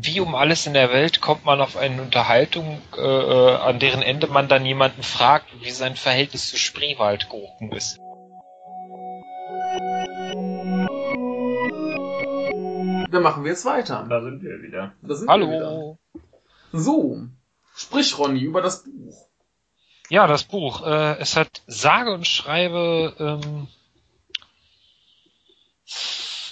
wie 0.00 0.20
um 0.20 0.34
alles 0.34 0.66
in 0.66 0.74
der 0.74 0.92
Welt 0.92 1.20
kommt 1.20 1.44
man 1.44 1.60
auf 1.60 1.76
eine 1.76 2.00
Unterhaltung, 2.00 2.80
äh, 2.96 3.00
äh 3.00 3.56
an 3.56 3.78
deren 3.78 4.02
Ende 4.02 4.28
man 4.28 4.48
dann 4.48 4.64
jemanden 4.64 5.02
fragt, 5.02 5.46
wie 5.60 5.70
sein 5.70 5.96
Verhältnis 5.96 6.48
zu 6.48 6.56
Spreewaldgurken 6.56 7.72
ist. 7.72 7.98
Dann 13.10 13.22
machen 13.22 13.42
wir 13.42 13.50
jetzt 13.50 13.64
weiter. 13.64 14.06
Da 14.08 14.22
sind 14.22 14.42
wir 14.42 14.62
wieder. 14.62 14.92
Sind 15.02 15.28
Hallo. 15.28 15.48
Wir 15.48 15.58
wieder. 15.58 15.98
So, 16.72 17.22
sprich 17.74 18.18
Ronny 18.18 18.40
über 18.40 18.62
das 18.62 18.84
Buch. 18.84 19.28
Ja, 20.10 20.26
das 20.26 20.44
Buch. 20.44 20.86
Äh, 20.86 21.18
es 21.18 21.36
hat 21.36 21.62
sage 21.66 22.12
und 22.12 22.26
schreibe 22.26 23.14
ähm, 23.18 23.68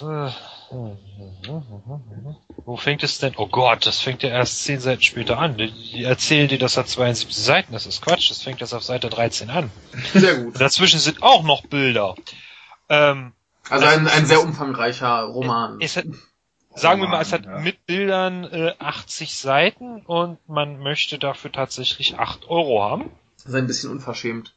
äh, 0.01 0.31
wo 2.65 2.77
fängt 2.77 3.03
es 3.03 3.19
denn? 3.19 3.33
Oh 3.37 3.47
Gott, 3.47 3.85
das 3.85 3.99
fängt 3.99 4.23
ja 4.23 4.29
erst 4.29 4.63
zehn 4.63 4.79
Seiten 4.79 5.01
später 5.01 5.39
an. 5.39 5.57
Die, 5.57 5.71
die 5.71 6.03
erzählen 6.03 6.47
dir, 6.47 6.59
das 6.59 6.77
hat 6.77 6.89
72 6.89 7.35
Seiten. 7.35 7.73
Das 7.73 7.85
ist 7.85 8.01
Quatsch. 8.01 8.29
Das 8.29 8.41
fängt 8.41 8.59
erst 8.61 8.73
auf 8.73 8.83
Seite 8.83 9.09
13 9.09 9.49
an. 9.49 9.71
Sehr 10.13 10.35
gut. 10.35 10.53
Und 10.53 10.61
dazwischen 10.61 10.99
sind 10.99 11.23
auch 11.23 11.43
noch 11.43 11.65
Bilder. 11.67 12.15
Ähm, 12.89 13.33
also 13.69 13.85
ein, 13.85 14.07
ein 14.07 14.25
sehr 14.25 14.41
umfangreicher 14.41 15.23
Roman. 15.23 15.79
Es, 15.79 15.91
es 15.91 15.97
hat, 15.97 16.05
sagen 16.75 17.01
wir 17.01 17.07
mal, 17.07 17.21
es 17.21 17.31
hat 17.31 17.45
ja. 17.45 17.59
mit 17.59 17.85
Bildern 17.85 18.43
äh, 18.45 18.73
80 18.79 19.35
Seiten 19.35 20.01
und 20.01 20.37
man 20.49 20.79
möchte 20.79 21.17
dafür 21.17 21.51
tatsächlich 21.51 22.19
8 22.19 22.49
Euro 22.49 22.83
haben. 22.83 23.09
Das 23.37 23.45
ist 23.45 23.55
ein 23.55 23.67
bisschen 23.67 23.91
unverschämt. 23.91 24.53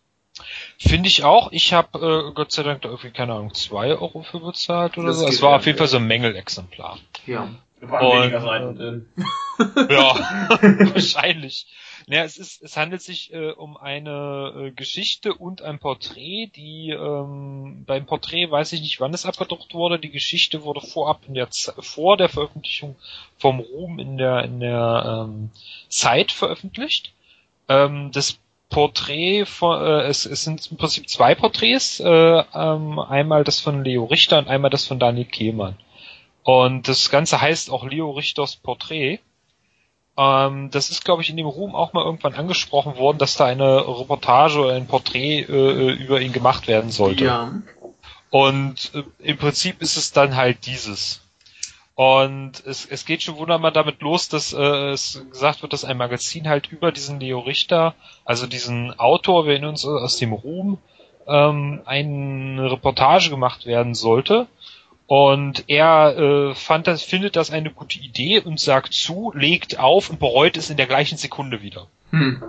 Finde 0.79 1.09
ich 1.09 1.25
auch. 1.25 1.53
Ich 1.53 1.73
habe 1.73 2.29
äh, 2.29 2.33
Gott 2.35 2.53
sei 2.53 2.63
Dank 2.63 2.83
da 2.83 2.89
irgendwie, 2.89 3.11
keine 3.11 3.35
Ahnung, 3.35 3.55
2 3.55 3.97
Euro 3.97 4.23
für 4.23 4.41
bezahlt 4.41 4.99
oder 4.99 5.09
das 5.09 5.21
so. 5.21 5.29
Es 5.29 5.43
war 5.43 5.51
ja, 5.51 5.57
auf 5.57 5.67
jeden 5.67 5.77
ja. 5.77 5.81
Fall 5.81 5.89
so 5.89 5.97
ein 5.99 6.07
Mängelexemplar. 6.07 6.99
Ja. 7.27 7.49
Und, 7.81 7.91
weniger 7.91 8.43
Seiten 8.43 8.77
drin. 8.77 9.07
ja, 9.91 10.15
wahrscheinlich. 10.95 11.67
Naja, 12.07 12.25
es 12.25 12.39
ist, 12.39 12.63
es 12.63 12.77
handelt 12.77 13.03
sich 13.03 13.33
äh, 13.33 13.53
um 13.53 13.77
eine 13.77 14.53
äh, 14.57 14.71
Geschichte 14.73 15.33
und 15.35 15.63
ein 15.63 15.79
Porträt, 15.79 16.51
die 16.57 16.91
ähm, 16.91 17.85
beim 17.87 18.07
Porträt 18.07 18.51
weiß 18.51 18.73
ich 18.73 18.81
nicht, 18.81 19.01
wann 19.01 19.15
es 19.15 19.27
abgedruckt 19.27 19.75
wurde. 19.75 19.99
Die 19.99 20.11
Geschichte 20.11 20.63
wurde 20.65 20.81
vorab 20.81 21.23
in 21.29 21.35
der 21.35 21.51
Z 21.51 21.75
vor 21.79 22.17
der 22.17 22.29
Veröffentlichung 22.29 22.97
vom 23.39 23.61
Ruhm 23.61 23.99
in 23.99 24.17
der 24.19 24.45
in 24.45 24.61
der 24.61 25.27
ähm, 25.29 25.51
Zeit 25.89 26.33
veröffentlicht. 26.33 27.13
Ähm, 27.69 28.11
das 28.13 28.39
Porträt 28.71 29.45
von, 29.45 29.85
äh, 29.85 30.03
es, 30.03 30.25
es 30.25 30.45
sind 30.45 30.71
im 30.71 30.77
Prinzip 30.77 31.09
zwei 31.09 31.35
Porträts, 31.35 32.01
äh, 32.01 32.07
ähm, 32.55 32.99
einmal 32.99 33.45
das 33.45 33.61
von 33.61 33.85
Leo 33.85 34.05
Richter 34.05 34.39
und 34.39 34.49
einmal 34.49 34.71
das 34.71 34.87
von 34.87 34.99
Daniel 34.99 35.27
Kehlmann. 35.27 35.77
Und 36.43 36.89
das 36.89 37.11
Ganze 37.11 37.41
heißt 37.41 37.71
auch 37.71 37.85
Leo 37.85 38.13
Richters 38.13 38.57
Porträt. 38.57 39.19
Ähm, 40.17 40.71
das 40.71 40.91
ist, 40.91 41.05
glaube 41.05 41.23
ich, 41.23 41.31
in 41.31 41.37
dem 41.37 41.47
Ruhm 41.47 41.75
auch 41.75 41.93
mal 41.93 42.05
irgendwann 42.05 42.35
angesprochen 42.35 42.97
worden, 42.97 43.19
dass 43.19 43.37
da 43.37 43.47
eine 43.47 43.79
Reportage 43.87 44.61
oder 44.61 44.75
ein 44.75 44.87
Porträt 44.87 45.43
äh, 45.49 45.93
über 45.93 46.21
ihn 46.21 46.33
gemacht 46.33 46.69
werden 46.69 46.91
sollte. 46.91 47.25
Ja. 47.25 47.53
Und 48.31 48.93
äh, 48.95 49.03
im 49.19 49.37
Prinzip 49.37 49.83
ist 49.83 49.97
es 49.97 50.13
dann 50.13 50.37
halt 50.37 50.67
dieses. 50.67 51.23
Und 52.01 52.65
es, 52.65 52.87
es 52.87 53.05
geht 53.05 53.23
schon 53.23 53.37
wunderbar 53.37 53.73
damit 53.73 54.01
los, 54.01 54.31
dass 54.31 54.55
äh, 54.55 54.89
es 54.93 55.23
gesagt 55.31 55.61
wird, 55.61 55.75
dass 55.75 55.85
ein 55.85 55.99
Magazin 55.99 56.49
halt 56.49 56.73
über 56.73 56.93
diesen 56.93 57.21
Leo 57.21 57.41
Richter, 57.41 57.95
also 58.25 58.47
diesen 58.47 58.99
Autor, 58.99 59.45
wir 59.45 59.53
erinnern 59.53 59.73
uns 59.73 59.85
aus 59.85 60.17
dem 60.17 60.33
Ruhm, 60.33 60.79
ähm, 61.27 61.83
eine 61.85 62.73
Reportage 62.73 63.29
gemacht 63.29 63.67
werden 63.67 63.95
sollte. 63.95 64.47
Und 65.09 65.65
er 65.67 66.17
äh, 66.17 66.55
fand 66.55 66.87
das, 66.87 67.03
findet 67.03 67.37
das 67.37 67.51
eine 67.51 67.69
gute 67.71 67.99
Idee 67.99 68.41
und 68.41 68.59
sagt 68.59 68.95
zu, 68.95 69.31
legt 69.35 69.79
auf 69.79 70.09
und 70.09 70.19
bereut 70.19 70.57
es 70.57 70.71
in 70.71 70.79
der 70.79 70.87
gleichen 70.87 71.19
Sekunde 71.19 71.61
wieder. 71.61 71.87
Hm. 72.13 72.43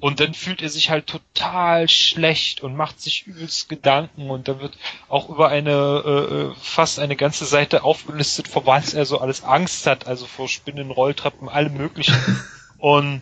Und 0.00 0.20
dann 0.20 0.32
fühlt 0.32 0.62
er 0.62 0.70
sich 0.70 0.88
halt 0.88 1.06
total 1.06 1.88
schlecht 1.88 2.62
und 2.62 2.74
macht 2.74 3.00
sich 3.00 3.26
übelst 3.26 3.68
Gedanken 3.68 4.30
und 4.30 4.48
da 4.48 4.58
wird 4.58 4.78
auch 5.10 5.28
über 5.28 5.48
eine 5.48 5.70
äh, 5.70 6.34
äh 6.34 6.54
fast 6.60 6.98
eine 6.98 7.16
ganze 7.16 7.44
Seite 7.44 7.84
aufgelistet, 7.84 8.48
vor 8.48 8.64
was 8.64 8.94
er 8.94 9.04
so 9.04 9.18
alles 9.18 9.44
Angst 9.44 9.86
hat, 9.86 10.06
also 10.06 10.24
vor 10.24 10.48
Spinnen, 10.48 10.90
Rolltreppen, 10.90 11.50
allem 11.50 11.74
möglichen. 11.74 12.16
und 12.78 13.20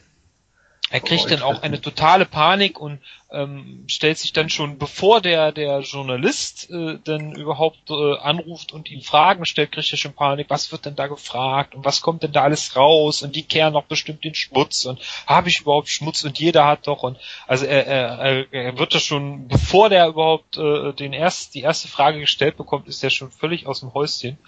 er 0.91 1.00
kriegt 1.00 1.31
dann 1.31 1.43
auch 1.43 1.62
eine 1.62 1.81
totale 1.81 2.25
Panik 2.25 2.81
und 2.81 3.00
ähm, 3.31 3.84
stellt 3.88 4.16
sich 4.16 4.32
dann 4.32 4.49
schon, 4.49 4.78
bevor 4.78 5.21
der 5.21 5.53
der 5.53 5.81
Journalist 5.81 6.71
äh, 6.71 6.99
dann 7.04 7.32
überhaupt 7.32 7.91
äh, 7.91 8.16
anruft 8.19 8.72
und 8.72 8.91
ihn 8.91 9.03
Fragen 9.03 9.44
stellt, 9.44 9.72
kriegt 9.72 9.93
er 9.93 9.99
schon 9.99 10.15
Panik. 10.15 10.47
Was 10.49 10.72
wird 10.72 10.87
denn 10.87 10.97
da 10.97 11.09
gefragt? 11.09 11.75
Und 11.75 11.84
was 11.84 12.00
kommt 12.00 12.22
denn 12.22 12.32
da 12.32 12.44
alles 12.44 12.75
raus? 12.75 13.22
Und 13.22 13.37
die 13.37 13.43
kehren 13.43 13.75
doch 13.75 13.84
bestimmt 13.84 14.25
den 14.25 14.34
Schmutz. 14.34 14.87
Und 14.87 15.00
habe 15.26 15.50
ich 15.50 15.60
überhaupt 15.60 15.88
Schmutz? 15.88 16.25
Und 16.25 16.38
jeder 16.38 16.66
hat 16.66 16.87
doch. 16.87 17.03
Und 17.03 17.19
also 17.47 17.66
er, 17.66 17.87
er, 17.87 18.53
er 18.53 18.78
wird 18.78 18.94
das 18.94 19.03
schon, 19.03 19.49
bevor 19.49 19.91
der 19.91 20.09
überhaupt 20.09 20.56
äh, 20.56 20.94
den 20.94 21.12
erst 21.12 21.55
die 21.55 21.60
erste 21.60 21.88
Frage 21.88 22.20
gestellt 22.20 22.56
bekommt, 22.56 22.88
ist 22.88 23.05
er 23.05 23.10
schon 23.10 23.31
völlig 23.31 23.66
aus 23.66 23.81
dem 23.81 23.93
Häuschen 23.93 24.38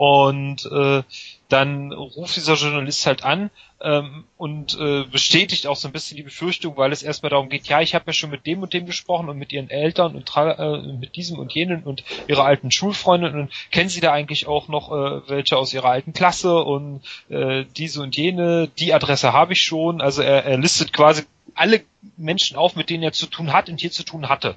und 0.00 0.64
äh, 0.64 1.02
dann 1.50 1.92
ruft 1.92 2.34
dieser 2.34 2.54
Journalist 2.54 3.04
halt 3.04 3.22
an 3.22 3.50
ähm, 3.82 4.24
und 4.38 4.74
äh, 4.80 5.04
bestätigt 5.04 5.66
auch 5.66 5.76
so 5.76 5.88
ein 5.88 5.92
bisschen 5.92 6.16
die 6.16 6.22
Befürchtung, 6.22 6.78
weil 6.78 6.90
es 6.90 7.02
erstmal 7.02 7.28
darum 7.28 7.50
geht, 7.50 7.66
ja, 7.66 7.82
ich 7.82 7.94
habe 7.94 8.06
ja 8.06 8.14
schon 8.14 8.30
mit 8.30 8.46
dem 8.46 8.62
und 8.62 8.72
dem 8.72 8.86
gesprochen 8.86 9.28
und 9.28 9.36
mit 9.36 9.52
ihren 9.52 9.68
Eltern 9.68 10.16
und 10.16 10.32
äh, 10.34 10.78
mit 10.98 11.16
diesem 11.16 11.38
und 11.38 11.52
jenen 11.52 11.82
und 11.82 12.02
ihrer 12.28 12.46
alten 12.46 12.70
Schulfreundin 12.70 13.34
und 13.34 13.52
kennen 13.72 13.90
sie 13.90 14.00
da 14.00 14.10
eigentlich 14.10 14.46
auch 14.46 14.68
noch 14.68 14.90
äh, 14.90 15.28
welche 15.28 15.58
aus 15.58 15.74
ihrer 15.74 15.90
alten 15.90 16.14
Klasse 16.14 16.64
und 16.64 17.02
äh, 17.28 17.66
diese 17.76 18.00
und 18.00 18.16
jene, 18.16 18.70
die 18.78 18.94
Adresse 18.94 19.34
habe 19.34 19.52
ich 19.52 19.60
schon, 19.60 20.00
also 20.00 20.22
er, 20.22 20.46
er 20.46 20.56
listet 20.56 20.94
quasi 20.94 21.24
alle 21.54 21.82
Menschen 22.16 22.56
auf, 22.56 22.74
mit 22.74 22.88
denen 22.88 23.02
er 23.02 23.12
zu 23.12 23.26
tun 23.26 23.52
hat 23.52 23.68
und 23.68 23.78
hier 23.78 23.90
zu 23.90 24.04
tun 24.04 24.30
hatte. 24.30 24.54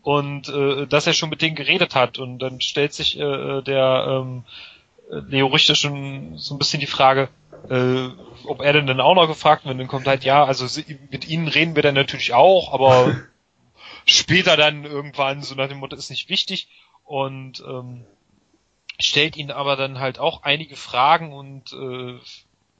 Und 0.00 0.48
äh, 0.48 0.86
dass 0.86 1.06
er 1.06 1.12
schon 1.12 1.28
mit 1.28 1.42
denen 1.42 1.56
geredet 1.56 1.94
hat. 1.94 2.18
Und 2.18 2.38
dann 2.38 2.62
stellt 2.62 2.94
sich 2.94 3.18
äh, 3.18 3.60
der 3.62 4.22
ähm, 4.22 4.44
Leo 5.10 5.46
Richter 5.46 5.74
schon 5.74 6.38
so 6.38 6.54
ein 6.54 6.58
bisschen 6.58 6.80
die 6.80 6.86
Frage, 6.86 7.28
äh, 7.70 8.08
ob 8.44 8.60
er 8.60 8.72
denn 8.72 8.86
dann 8.86 9.00
auch 9.00 9.14
noch 9.14 9.26
gefragt 9.26 9.64
wird, 9.64 9.78
dann 9.78 9.88
kommt 9.88 10.06
halt, 10.06 10.24
ja, 10.24 10.44
also 10.44 10.66
mit 11.10 11.28
ihnen 11.28 11.48
reden 11.48 11.74
wir 11.74 11.82
dann 11.82 11.94
natürlich 11.94 12.34
auch, 12.34 12.72
aber 12.72 13.16
später 14.06 14.56
dann 14.56 14.84
irgendwann, 14.84 15.42
so 15.42 15.54
nach 15.54 15.68
dem 15.68 15.78
Motto, 15.78 15.96
ist 15.96 16.10
nicht 16.10 16.28
wichtig. 16.28 16.68
Und 17.04 17.62
ähm, 17.66 18.04
stellt 19.00 19.36
ihnen 19.36 19.50
aber 19.50 19.76
dann 19.76 19.98
halt 19.98 20.18
auch 20.18 20.42
einige 20.42 20.76
Fragen 20.76 21.32
und 21.32 21.72
äh, 21.72 22.18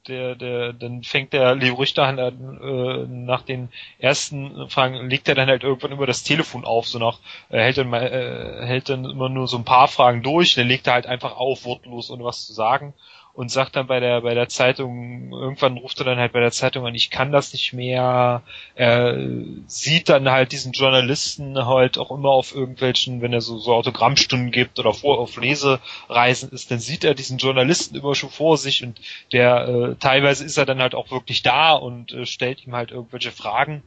der, 0.07 0.35
der, 0.35 0.73
dann 0.73 1.03
fängt 1.03 1.33
der 1.33 1.55
Leo 1.55 1.75
Richter 1.75 2.03
an, 2.03 2.17
äh, 2.17 3.05
nach 3.07 3.41
den 3.41 3.69
ersten 3.97 4.69
Fragen, 4.69 5.09
legt 5.09 5.27
er 5.27 5.35
dann 5.35 5.49
halt 5.49 5.63
irgendwann 5.63 5.91
über 5.91 6.07
das 6.07 6.23
Telefon 6.23 6.65
auf, 6.65 6.87
so 6.87 6.99
nach, 6.99 7.19
äh, 7.49 7.57
hält 7.57 7.77
dann 7.77 7.89
mal, 7.89 8.03
äh, 8.03 8.65
hält 8.65 8.89
dann 8.89 9.05
immer 9.05 9.29
nur 9.29 9.47
so 9.47 9.57
ein 9.57 9.65
paar 9.65 9.87
Fragen 9.87 10.23
durch, 10.23 10.55
dann 10.55 10.67
legt 10.67 10.87
er 10.87 10.93
halt 10.93 11.07
einfach 11.07 11.35
auf, 11.37 11.65
wortlos, 11.65 12.09
ohne 12.09 12.23
was 12.23 12.47
zu 12.47 12.53
sagen 12.53 12.93
und 13.39 13.49
sagt 13.49 13.77
dann 13.77 13.87
bei 13.87 14.01
der 14.01 14.19
bei 14.19 14.33
der 14.33 14.49
Zeitung 14.49 15.31
irgendwann 15.31 15.77
ruft 15.77 15.97
er 15.99 16.03
dann 16.03 16.17
halt 16.17 16.33
bei 16.33 16.41
der 16.41 16.51
Zeitung 16.51 16.85
an 16.85 16.93
ich 16.93 17.09
kann 17.09 17.31
das 17.31 17.53
nicht 17.53 17.71
mehr 17.71 18.43
er 18.75 19.17
sieht 19.65 20.09
dann 20.09 20.29
halt 20.29 20.51
diesen 20.51 20.73
Journalisten 20.73 21.65
halt 21.65 21.97
auch 21.97 22.11
immer 22.11 22.31
auf 22.31 22.53
irgendwelchen 22.53 23.21
wenn 23.21 23.31
er 23.31 23.39
so, 23.39 23.57
so 23.57 23.73
Autogrammstunden 23.73 24.51
gibt 24.51 24.77
oder 24.77 24.93
vor 24.93 25.19
auf 25.19 25.37
Lesereisen 25.37 26.51
ist 26.51 26.69
dann 26.69 26.79
sieht 26.79 27.05
er 27.05 27.15
diesen 27.15 27.37
Journalisten 27.37 27.95
immer 27.95 28.13
schon 28.13 28.29
vor 28.29 28.57
sich 28.57 28.83
und 28.83 28.99
der 29.31 29.69
äh, 29.69 29.95
teilweise 29.95 30.43
ist 30.43 30.57
er 30.57 30.65
dann 30.65 30.81
halt 30.81 30.93
auch 30.93 31.09
wirklich 31.09 31.41
da 31.41 31.71
und 31.71 32.11
äh, 32.11 32.25
stellt 32.25 32.67
ihm 32.67 32.75
halt 32.75 32.91
irgendwelche 32.91 33.31
Fragen 33.31 33.83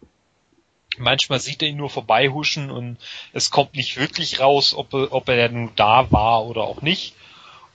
Manchmal 0.99 1.41
sieht 1.41 1.63
er 1.63 1.69
ihn 1.69 1.79
nur 1.79 1.89
vorbeihuschen 1.89 2.71
und 2.71 2.99
es 3.33 3.51
kommt 3.51 3.77
nicht 3.77 3.99
wirklich 3.99 4.41
raus, 4.41 4.75
ob, 4.75 4.93
ob 4.93 5.27
er 5.31 5.49
nun 5.49 5.71
da 5.75 6.11
war 6.11 6.45
oder 6.45 6.65
auch 6.65 6.83
nicht. 6.83 7.15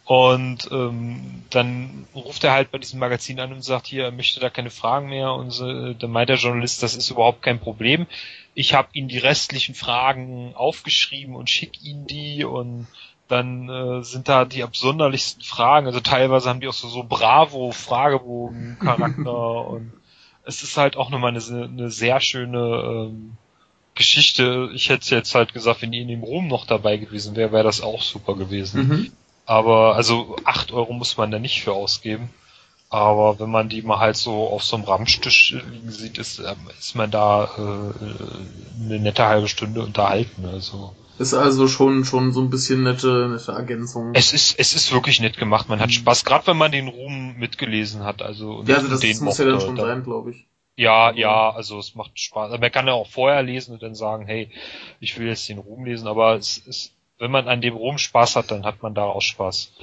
Und 0.07 0.69
ähm, 0.72 1.44
dann 1.50 2.07
ruft 2.16 2.45
er 2.45 2.53
halt 2.53 2.72
bei 2.72 2.78
diesem 2.78 3.00
Magazin 3.00 3.41
an 3.41 3.51
und 3.51 3.62
sagt, 3.62 3.88
hier, 3.88 4.06
er 4.06 4.12
möchte 4.12 4.39
da 4.39 4.50
keine 4.50 4.69
Fragen 4.69 5.09
mehr. 5.09 5.33
Und 5.33 5.51
so, 5.51 5.92
dann 5.92 6.12
meint 6.12 6.30
der 6.30 6.38
Journalist, 6.38 6.81
das 6.81 6.95
ist 6.95 7.09
überhaupt 7.09 7.42
kein 7.42 7.59
Problem. 7.59 8.07
Ich 8.54 8.74
habe 8.74 8.88
ihm 8.94 9.09
die 9.09 9.18
restlichen 9.18 9.75
Fragen 9.75 10.54
aufgeschrieben 10.56 11.36
und 11.36 11.50
schick 11.50 11.83
ihnen 11.83 12.07
die 12.07 12.45
und 12.45 12.88
dann 13.27 13.68
äh, 13.68 14.01
sind 14.01 14.30
da 14.30 14.45
die 14.45 14.63
absonderlichsten 14.63 15.44
Fragen. 15.44 15.88
Also 15.88 16.00
teilweise 16.00 16.48
haben 16.48 16.62
die 16.62 16.69
auch 16.69 16.74
so, 16.74 16.88
so 16.88 17.04
Bravo-Fragebogen-Charakter 17.04 19.68
und 19.68 19.92
es 20.45 20.63
ist 20.63 20.77
halt 20.77 20.95
auch 20.95 21.09
nochmal 21.09 21.31
eine, 21.31 21.42
eine 21.65 21.92
sehr 21.92 22.21
schöne 22.21 23.09
ähm, 23.09 23.33
Geschichte. 23.94 24.69
Ich 24.74 24.88
hätte 24.88 25.13
jetzt 25.13 25.36
halt 25.36 25.51
gesagt, 25.51 25.81
wenn 25.81 25.92
ihr 25.92 26.04
in 26.04 26.07
dem 26.07 26.24
Ruhm 26.24 26.48
noch 26.48 26.65
dabei 26.65 26.95
gewesen 26.95 27.36
wäre, 27.36 27.51
wäre 27.51 27.65
das 27.65 27.81
auch 27.81 28.01
super 28.01 28.36
gewesen. 28.36 28.88
Mhm. 28.88 29.12
Aber 29.47 29.95
also 29.95 30.35
acht 30.44 30.71
Euro 30.73 30.94
muss 30.94 31.17
man 31.17 31.31
da 31.31 31.39
nicht 31.39 31.63
für 31.63 31.71
ausgeben. 31.71 32.29
Aber 32.89 33.39
wenn 33.39 33.49
man 33.49 33.69
die 33.69 33.81
mal 33.81 33.99
halt 33.99 34.17
so 34.17 34.47
auf 34.47 34.63
so 34.63 34.75
einem 34.75 34.85
Ramstisch 34.85 35.55
liegen 35.71 35.89
sieht, 35.89 36.17
ist, 36.17 36.39
ähm, 36.39 36.69
ist 36.77 36.95
man 36.95 37.11
da 37.11 37.45
äh, 37.45 38.83
eine 38.83 38.99
nette 38.99 39.25
halbe 39.25 39.47
Stunde 39.47 39.81
unterhalten. 39.81 40.45
Also 40.45 40.94
Ist 41.17 41.33
also 41.33 41.67
schon, 41.67 42.05
schon 42.05 42.31
so 42.31 42.41
ein 42.41 42.49
bisschen 42.49 42.83
nette, 42.83 43.29
nette 43.29 43.53
Ergänzung. 43.53 44.11
Es 44.13 44.31
ist, 44.31 44.57
es 44.59 44.73
ist 44.73 44.94
wirklich 44.94 45.19
nett 45.19 45.38
gemacht. 45.38 45.67
Man 45.67 45.79
hat 45.79 45.91
Spaß, 45.91 46.23
gerade 46.23 46.47
wenn 46.47 46.57
man 46.57 46.71
den 46.71 46.88
Ruhm 46.89 47.35
mitgelesen 47.38 48.03
hat. 48.03 48.21
Also, 48.21 48.63
ja, 48.65 48.75
also 48.75 48.89
das 48.89 48.99
den 48.99 49.23
muss 49.23 49.38
ja 49.38 49.45
dann 49.45 49.61
schon 49.61 49.77
sein, 49.77 50.03
glaube 50.03 50.31
ich. 50.31 50.47
Ja, 50.77 51.11
ja, 51.11 51.49
also 51.49 51.79
es 51.79 51.95
macht 51.95 52.19
Spaß. 52.19 52.51
Aber 52.51 52.59
man 52.59 52.71
kann 52.71 52.88
ja 52.88 52.94
auch 52.94 53.09
vorher 53.09 53.44
lesen 53.44 53.73
und 53.73 53.81
dann 53.81 53.95
sagen, 53.95 54.27
hey, 54.27 54.49
ich 54.99 55.17
will 55.17 55.27
jetzt 55.27 55.49
den 55.49 55.57
Ruhm 55.57 55.85
lesen, 55.85 56.07
aber 56.07 56.35
es 56.35 56.57
ist, 56.59 56.94
wenn 57.19 57.31
man 57.31 57.48
an 57.48 57.62
dem 57.62 57.75
Ruhm 57.75 57.98
Spaß 57.98 58.36
hat, 58.36 58.52
dann 58.52 58.66
hat 58.66 58.84
man 58.84 58.94
da 58.94 59.04
auch 59.04 59.22
Spaß. 59.22 59.74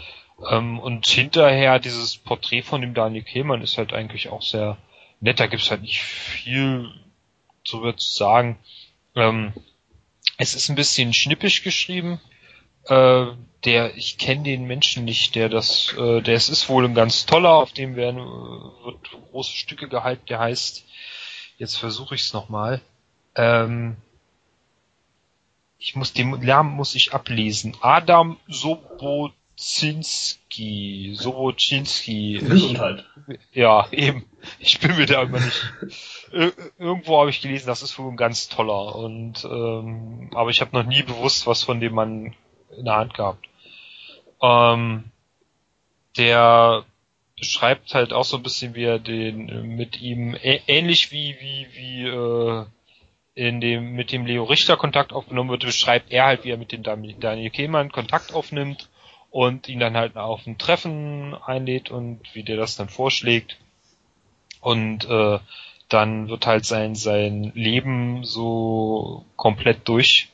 Ähm, 0.51 0.79
und 0.79 1.07
hinterher 1.07 1.79
dieses 1.79 2.17
Porträt 2.17 2.63
von 2.63 2.81
dem 2.81 2.95
Daniel 2.95 3.23
Kehlmann 3.23 3.63
ist 3.63 3.79
halt 3.79 3.93
eigentlich 3.93 4.29
auch 4.29 4.43
sehr 4.43 4.79
nett. 5.21 5.41
Da 5.41 5.47
gibt's 5.47 5.71
halt 5.71 5.83
nicht 5.83 6.03
viel 6.03 6.91
drüber 7.69 7.97
zu 7.97 8.11
sagen. 8.11 8.59
Ähm, 9.15 9.53
es 10.37 10.55
ist 10.55 10.69
ein 10.69 10.75
bisschen 10.75 11.13
schnippisch 11.15 11.63
geschrieben. 11.63 12.21
Äh, 12.87 13.27
der, 13.65 13.97
ich 13.97 14.19
kenne 14.19 14.43
den 14.43 14.67
Menschen 14.67 15.05
nicht, 15.05 15.35
der 15.35 15.49
das, 15.49 15.95
äh, 15.97 16.21
der 16.21 16.35
es 16.35 16.49
ist 16.49 16.69
wohl 16.69 16.85
ein 16.85 16.95
ganz 16.95 17.25
toller, 17.25 17.55
auf 17.55 17.73
dem 17.73 17.97
werden 17.97 18.19
äh, 18.19 18.85
wird 18.85 19.11
große 19.31 19.57
Stücke 19.57 19.89
gehalten, 19.89 20.27
der 20.29 20.41
heißt, 20.41 20.85
jetzt 21.57 21.77
versuche 21.77 22.15
ich 22.15 22.23
es 22.23 22.33
nochmal. 22.35 22.83
Ähm, 23.37 23.97
ich 25.85 25.95
muss 25.95 26.13
den 26.15 26.41
Lärm 26.41 26.71
muss 26.71 26.95
ich 26.95 27.13
ablesen. 27.13 27.77
Adam 27.83 28.39
Sobocinski, 28.49 31.13
Sobocinski. 31.15 32.39
Gesundheit. 32.41 33.05
Ja, 33.53 33.87
eben. 33.93 34.25
Ich 34.59 34.81
bin 34.81 34.97
mir 34.97 35.05
da 35.05 35.21
immer 35.23 35.41
nicht. 35.41 35.63
Irgendwo 36.79 37.21
habe 37.21 37.29
ich 37.29 37.43
gelesen, 37.43 37.67
das 37.67 37.83
ist 37.83 37.99
wohl 37.99 38.11
ein 38.11 38.17
ganz 38.17 38.49
toller. 38.49 38.97
Und 38.97 39.45
ähm, 39.45 40.31
aber 40.35 40.49
ich 40.49 40.63
habe 40.63 40.75
noch 40.75 40.85
nie 40.85 41.03
bewusst 41.03 41.47
was 41.47 41.63
von 41.63 41.81
dem 41.81 41.93
Mann 41.93 42.35
in 42.75 42.87
der 42.87 42.97
Hand 42.97 43.13
gehabt. 43.13 43.47
Ähm, 44.41 45.05
der 46.17 46.87
beschreibt 47.39 47.93
halt 47.93 48.15
auch 48.15 48.25
so 48.25 48.39
ein 48.39 48.43
bisschen, 48.43 48.75
wie 48.75 48.85
er 48.85 48.99
den 48.99 49.77
mit 49.77 50.01
ihm 50.01 50.35
ähnlich 50.41 51.13
wie 51.13 51.37
wie 51.41 51.67
wie 51.75 52.07
äh, 52.07 52.65
in 53.35 53.61
dem 53.61 53.93
mit 53.93 54.13
dem 54.13 54.27
Leo 54.27 54.45
Richter 54.45 54.77
Kontakt 54.77 55.13
aufgenommen 55.13 55.51
wird, 55.51 55.65
beschreibt 55.65 56.11
er 56.11 56.27
halt, 56.27 56.45
wie 56.45 56.51
er 56.51 56.57
mit 56.57 56.73
dem 56.73 56.83
Daniel 56.83 57.51
Kehlmann 57.51 57.91
Kontakt 57.91 58.33
aufnimmt 58.33 58.89
und 59.31 59.69
ihn 59.69 59.81
dann 59.81 59.97
halt 59.97 60.17
auf 60.17 60.47
ein 60.47 60.59
Treffen 60.59 61.35
einlädt 61.35 61.91
und 61.91 62.21
wie 62.35 62.45
der 62.45 62.57
das 62.57 62.77
dann 62.77 62.89
vorschlägt. 62.89 63.57
Und 64.61 65.05
äh, 65.11 65.39
dann 65.89 66.29
wird 66.29 66.47
halt 66.47 66.65
sein 66.65 66.95
sein 66.95 67.53
Leben 67.55 68.25
so 68.25 69.25
komplett 69.37 69.89
durch 69.89 70.29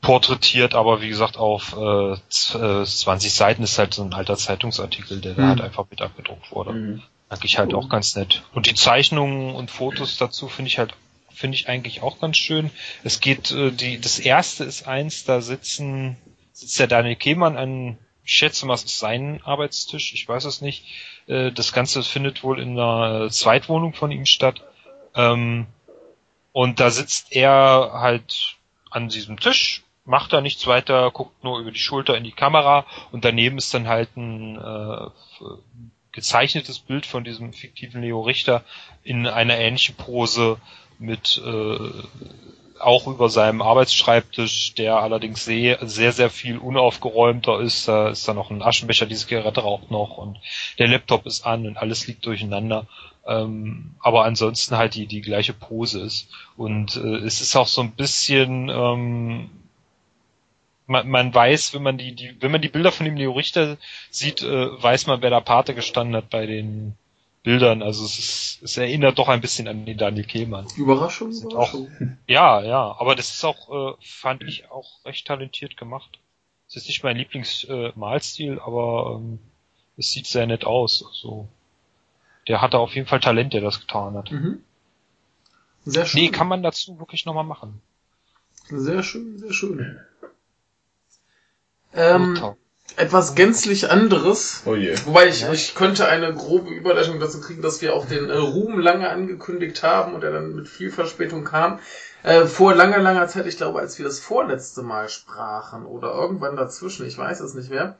porträtiert, 0.00 0.74
aber 0.74 1.02
wie 1.02 1.08
gesagt 1.08 1.36
auf 1.36 1.76
äh, 1.76 2.16
20 2.28 3.04
äh, 3.06 3.28
Seiten 3.30 3.62
ist 3.62 3.78
halt 3.78 3.92
so 3.92 4.02
ein 4.02 4.14
alter 4.14 4.36
Zeitungsartikel, 4.36 5.20
der 5.20 5.32
mhm. 5.32 5.36
da 5.36 5.48
halt 5.48 5.60
einfach 5.60 5.84
mit 5.90 6.00
abgedruckt 6.00 6.50
wurde. 6.52 6.72
Mhm. 6.72 7.02
Eigentlich 7.28 7.58
halt 7.58 7.74
auch 7.74 7.88
ganz 7.88 8.16
nett. 8.16 8.42
Und 8.54 8.66
die 8.66 8.74
Zeichnungen 8.74 9.54
und 9.54 9.70
Fotos 9.70 10.16
dazu 10.16 10.48
finde 10.48 10.68
ich 10.68 10.78
halt 10.78 10.94
finde 11.32 11.56
ich 11.56 11.68
eigentlich 11.68 12.02
auch 12.02 12.20
ganz 12.20 12.36
schön. 12.36 12.70
Es 13.04 13.20
geht 13.20 13.50
äh, 13.50 13.70
die 13.70 14.00
das 14.00 14.18
erste 14.18 14.64
ist 14.64 14.86
eins, 14.86 15.24
da 15.24 15.40
sitzen 15.40 16.16
sitzt 16.52 16.78
der 16.78 16.86
Daniel 16.86 17.16
Kehmann 17.16 17.56
an 17.56 17.98
ich 18.22 18.34
schätze 18.34 18.64
mal, 18.66 18.74
es 18.74 18.84
ist 18.84 18.98
sein 18.98 19.40
Arbeitstisch, 19.44 20.12
ich 20.14 20.28
weiß 20.28 20.44
es 20.44 20.60
nicht. 20.60 20.84
Äh, 21.26 21.50
das 21.50 21.72
Ganze 21.72 22.02
findet 22.02 22.44
wohl 22.44 22.60
in 22.60 22.78
einer 22.78 23.28
Zweitwohnung 23.30 23.94
von 23.94 24.12
ihm 24.12 24.26
statt. 24.26 24.62
Ähm, 25.14 25.66
und 26.52 26.78
da 26.78 26.90
sitzt 26.90 27.32
er 27.32 27.90
halt 27.94 28.56
an 28.90 29.08
diesem 29.08 29.40
Tisch 29.40 29.82
macht 30.10 30.32
da 30.32 30.40
nichts 30.40 30.66
weiter, 30.66 31.10
guckt 31.12 31.44
nur 31.44 31.60
über 31.60 31.70
die 31.70 31.78
Schulter 31.78 32.16
in 32.16 32.24
die 32.24 32.32
Kamera 32.32 32.84
und 33.12 33.24
daneben 33.24 33.58
ist 33.58 33.72
dann 33.72 33.88
halt 33.88 34.16
ein 34.16 34.56
äh, 34.56 35.10
gezeichnetes 36.12 36.80
Bild 36.80 37.06
von 37.06 37.22
diesem 37.22 37.52
fiktiven 37.52 38.02
Leo 38.02 38.20
Richter 38.20 38.64
in 39.04 39.26
einer 39.26 39.56
ähnlichen 39.56 39.94
Pose 39.94 40.60
mit 41.00 41.42
äh, 41.44 41.90
auch 42.78 43.06
über 43.06 43.28
seinem 43.28 43.60
Arbeitsschreibtisch, 43.62 44.74
der 44.74 44.96
allerdings 44.96 45.44
sehr, 45.44 45.78
sehr, 45.86 46.12
sehr 46.12 46.30
viel 46.30 46.58
unaufgeräumter 46.58 47.60
ist. 47.60 47.88
Da 47.88 48.08
ist 48.08 48.26
da 48.26 48.34
noch 48.34 48.50
ein 48.50 48.62
Aschenbecher, 48.62 49.06
die 49.06 49.16
Zigarette 49.16 49.60
raucht 49.60 49.90
noch 49.90 50.16
und 50.16 50.38
der 50.78 50.88
Laptop 50.88 51.26
ist 51.26 51.44
an 51.44 51.66
und 51.66 51.76
alles 51.76 52.06
liegt 52.06 52.24
durcheinander. 52.24 52.86
Ähm, 53.26 53.94
aber 54.00 54.24
ansonsten 54.24 54.76
halt 54.76 54.94
die, 54.94 55.06
die 55.06 55.20
gleiche 55.20 55.52
Pose 55.52 56.00
ist. 56.00 56.28
Und 56.56 56.96
äh, 56.96 57.16
es 57.16 57.40
ist 57.40 57.54
auch 57.56 57.66
so 57.66 57.82
ein 57.82 57.92
bisschen 57.92 58.70
ähm, 58.70 59.50
man, 60.90 61.08
man 61.08 61.32
weiß, 61.32 61.72
wenn 61.72 61.82
man 61.82 61.98
die, 61.98 62.12
die, 62.12 62.36
wenn 62.40 62.50
man 62.50 62.60
die 62.60 62.68
Bilder 62.68 62.90
von 62.90 63.06
dem 63.06 63.16
Leo 63.16 63.32
Richter 63.32 63.78
sieht, 64.10 64.42
äh, 64.42 64.82
weiß 64.82 65.06
man, 65.06 65.22
wer 65.22 65.30
da 65.30 65.40
Pate 65.40 65.74
gestanden 65.74 66.16
hat 66.16 66.30
bei 66.30 66.46
den 66.46 66.96
Bildern. 67.42 67.82
Also 67.82 68.04
es 68.04 68.18
ist, 68.18 68.62
es 68.62 68.76
erinnert 68.76 69.18
doch 69.18 69.28
ein 69.28 69.40
bisschen 69.40 69.66
an 69.68 69.86
den 69.86 69.96
Daniel 69.96 70.26
Kehlmann. 70.26 70.66
Überraschung, 70.76 71.32
Überraschung. 71.32 71.88
Auch, 71.88 72.16
ja, 72.26 72.62
ja, 72.62 72.96
aber 72.98 73.14
das 73.14 73.34
ist 73.34 73.44
auch, 73.44 73.94
äh, 73.94 73.96
fand 74.02 74.42
ich 74.42 74.70
auch 74.70 75.04
recht 75.04 75.26
talentiert 75.26 75.76
gemacht. 75.76 76.18
Es 76.68 76.76
ist 76.76 76.86
nicht 76.86 77.02
mein 77.02 77.16
Lieblingsmalstil, 77.16 78.58
äh, 78.58 78.60
aber 78.60 79.18
ähm, 79.18 79.38
es 79.96 80.12
sieht 80.12 80.26
sehr 80.26 80.46
nett 80.46 80.64
aus. 80.64 81.04
Also, 81.06 81.48
der 82.46 82.60
hatte 82.60 82.78
auf 82.78 82.94
jeden 82.94 83.06
Fall 83.06 83.20
Talent, 83.20 83.52
der 83.54 83.60
das 83.60 83.80
getan 83.80 84.14
hat. 84.14 84.30
Mhm. 84.30 84.62
Sehr 85.84 86.06
schön. 86.06 86.20
Nee, 86.20 86.28
kann 86.28 86.46
man 86.46 86.62
dazu 86.62 86.98
wirklich 86.98 87.24
nochmal 87.26 87.44
machen. 87.44 87.80
Sehr 88.68 89.02
schön, 89.02 89.38
sehr 89.38 89.52
schön. 89.52 89.98
Ähm, 91.92 92.38
etwas 92.96 93.34
gänzlich 93.34 93.90
anderes. 93.90 94.62
Oh 94.66 94.74
je. 94.74 94.94
Wobei 95.04 95.28
ich, 95.28 95.46
ich 95.52 95.74
könnte 95.74 96.06
eine 96.06 96.34
grobe 96.34 96.70
Überleitung 96.70 97.20
dazu 97.20 97.40
kriegen, 97.40 97.62
dass 97.62 97.82
wir 97.82 97.94
auch 97.94 98.06
den 98.06 98.28
äh, 98.28 98.36
Ruhm 98.36 98.78
lange 98.78 99.08
angekündigt 99.08 99.82
haben 99.82 100.14
und 100.14 100.24
er 100.24 100.32
dann 100.32 100.54
mit 100.54 100.68
viel 100.68 100.90
Verspätung 100.90 101.44
kam. 101.44 101.78
Äh, 102.22 102.44
vor 102.46 102.74
langer, 102.74 102.98
langer 102.98 103.28
Zeit, 103.28 103.46
ich 103.46 103.56
glaube, 103.56 103.80
als 103.80 103.98
wir 103.98 104.04
das 104.04 104.20
vorletzte 104.20 104.82
Mal 104.82 105.08
sprachen 105.08 105.86
oder 105.86 106.12
irgendwann 106.12 106.56
dazwischen, 106.56 107.06
ich 107.06 107.16
weiß 107.16 107.40
es 107.40 107.54
nicht 107.54 107.70
mehr. 107.70 107.98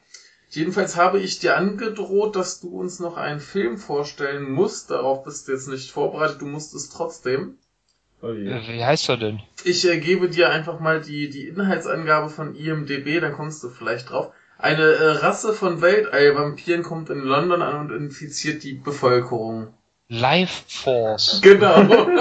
Jedenfalls 0.51 0.97
habe 0.97 1.21
ich 1.21 1.39
dir 1.39 1.57
angedroht, 1.57 2.35
dass 2.35 2.61
du 2.61 2.69
uns 2.69 2.99
noch 2.99 3.17
einen 3.17 3.41
Film 3.41 3.79
vorstellen 3.79 4.51
musst. 4.51 4.91
Darauf 4.91 5.23
bist 5.25 5.47
du 5.47 5.53
jetzt 5.53 5.69
nicht 5.69 5.93
vorbereitet, 5.93 6.41
du 6.41 6.47
musst 6.47 6.75
es 6.75 6.91
trotzdem. 6.91 7.57
Oh 8.21 8.29
Wie 8.35 8.85
heißt 8.85 9.09
er 9.09 9.17
denn? 9.17 9.41
Ich 9.65 9.89
äh, 9.89 9.99
gebe 9.99 10.29
dir 10.29 10.51
einfach 10.51 10.79
mal 10.81 11.01
die, 11.01 11.31
die 11.31 11.49
Inhaltsangabe 11.49 12.29
von 12.29 12.55
IMDB, 12.55 13.21
dann 13.21 13.33
kommst 13.33 13.63
du 13.63 13.71
vielleicht 13.71 14.11
drauf. 14.11 14.33
Eine 14.61 14.83
äh, 14.83 15.11
Rasse 15.19 15.53
von 15.53 15.81
Weltall-Vampiren 15.81 16.83
kommt 16.83 17.11
in 17.11 17.21
London 17.21 17.63
an 17.63 17.81
und 17.81 17.97
infiziert 17.97 18.63
die 18.63 18.75
Bevölkerung. 18.75 19.75
Life 20.09 20.65
Force. 20.69 21.41
Genau. 21.43 21.83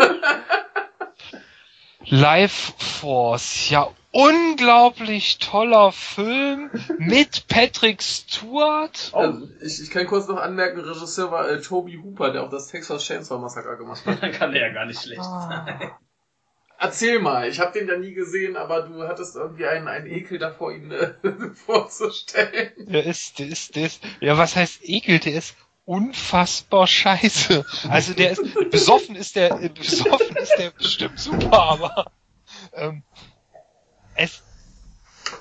Life 2.06 2.74
Force, 2.78 3.70
ja 3.70 3.90
unglaublich 4.12 5.38
toller 5.38 5.92
Film 5.92 6.72
mit 6.98 7.48
Patrick 7.48 8.02
Stewart. 8.02 9.12
Oh, 9.14 9.34
ich, 9.62 9.82
ich 9.82 9.92
kann 9.92 10.08
kurz 10.08 10.28
noch 10.28 10.38
anmerken, 10.38 10.80
Regisseur 10.80 11.32
war 11.32 11.50
äh, 11.50 11.62
Toby 11.62 12.00
Hooper, 12.04 12.32
der 12.32 12.44
auch 12.44 12.50
das 12.50 12.68
Texas 12.68 13.04
Chainsaw 13.04 13.40
Massacre 13.40 13.78
gemacht 13.78 14.06
hat. 14.06 14.18
Dann 14.24 14.32
kann 14.32 14.52
der 14.52 14.68
ja 14.68 14.74
gar 14.74 14.86
nicht 14.86 15.02
schlecht 15.02 15.22
ah. 15.22 15.66
sein. 15.68 15.92
Erzähl 16.82 17.20
mal, 17.20 17.50
ich 17.50 17.60
habe 17.60 17.78
den 17.78 17.90
ja 17.90 17.98
nie 17.98 18.14
gesehen, 18.14 18.56
aber 18.56 18.84
du 18.84 19.04
hattest 19.04 19.36
irgendwie 19.36 19.66
einen, 19.66 19.90
einen 19.90 20.08
Ekel 20.08 20.40
davor, 20.40 20.72
ihn 20.72 20.92
äh, 20.92 21.14
vorzustellen. 21.54 22.72
Der 22.78 23.06
ist, 23.06 23.38
der 23.38 23.48
ist, 23.48 23.76
der 23.76 23.88
ist, 23.88 24.02
ja 24.22 24.38
was 24.38 24.56
heißt 24.56 24.80
Ekel? 24.84 25.20
Der 25.20 25.34
ist 25.34 25.56
unfassbar 25.84 26.88
scheiße. 26.88 27.66
Also 27.90 28.14
der 28.14 28.32
ist, 28.32 28.42
besoffen 28.72 29.16
ist 29.16 29.36
der, 29.36 29.56
besoffen 29.70 30.36
ist 30.38 30.56
der 30.58 30.72
bestimmt 30.72 31.20
super, 31.20 31.64
aber 31.64 32.12
ähm, 32.74 33.04
es, 34.16 34.42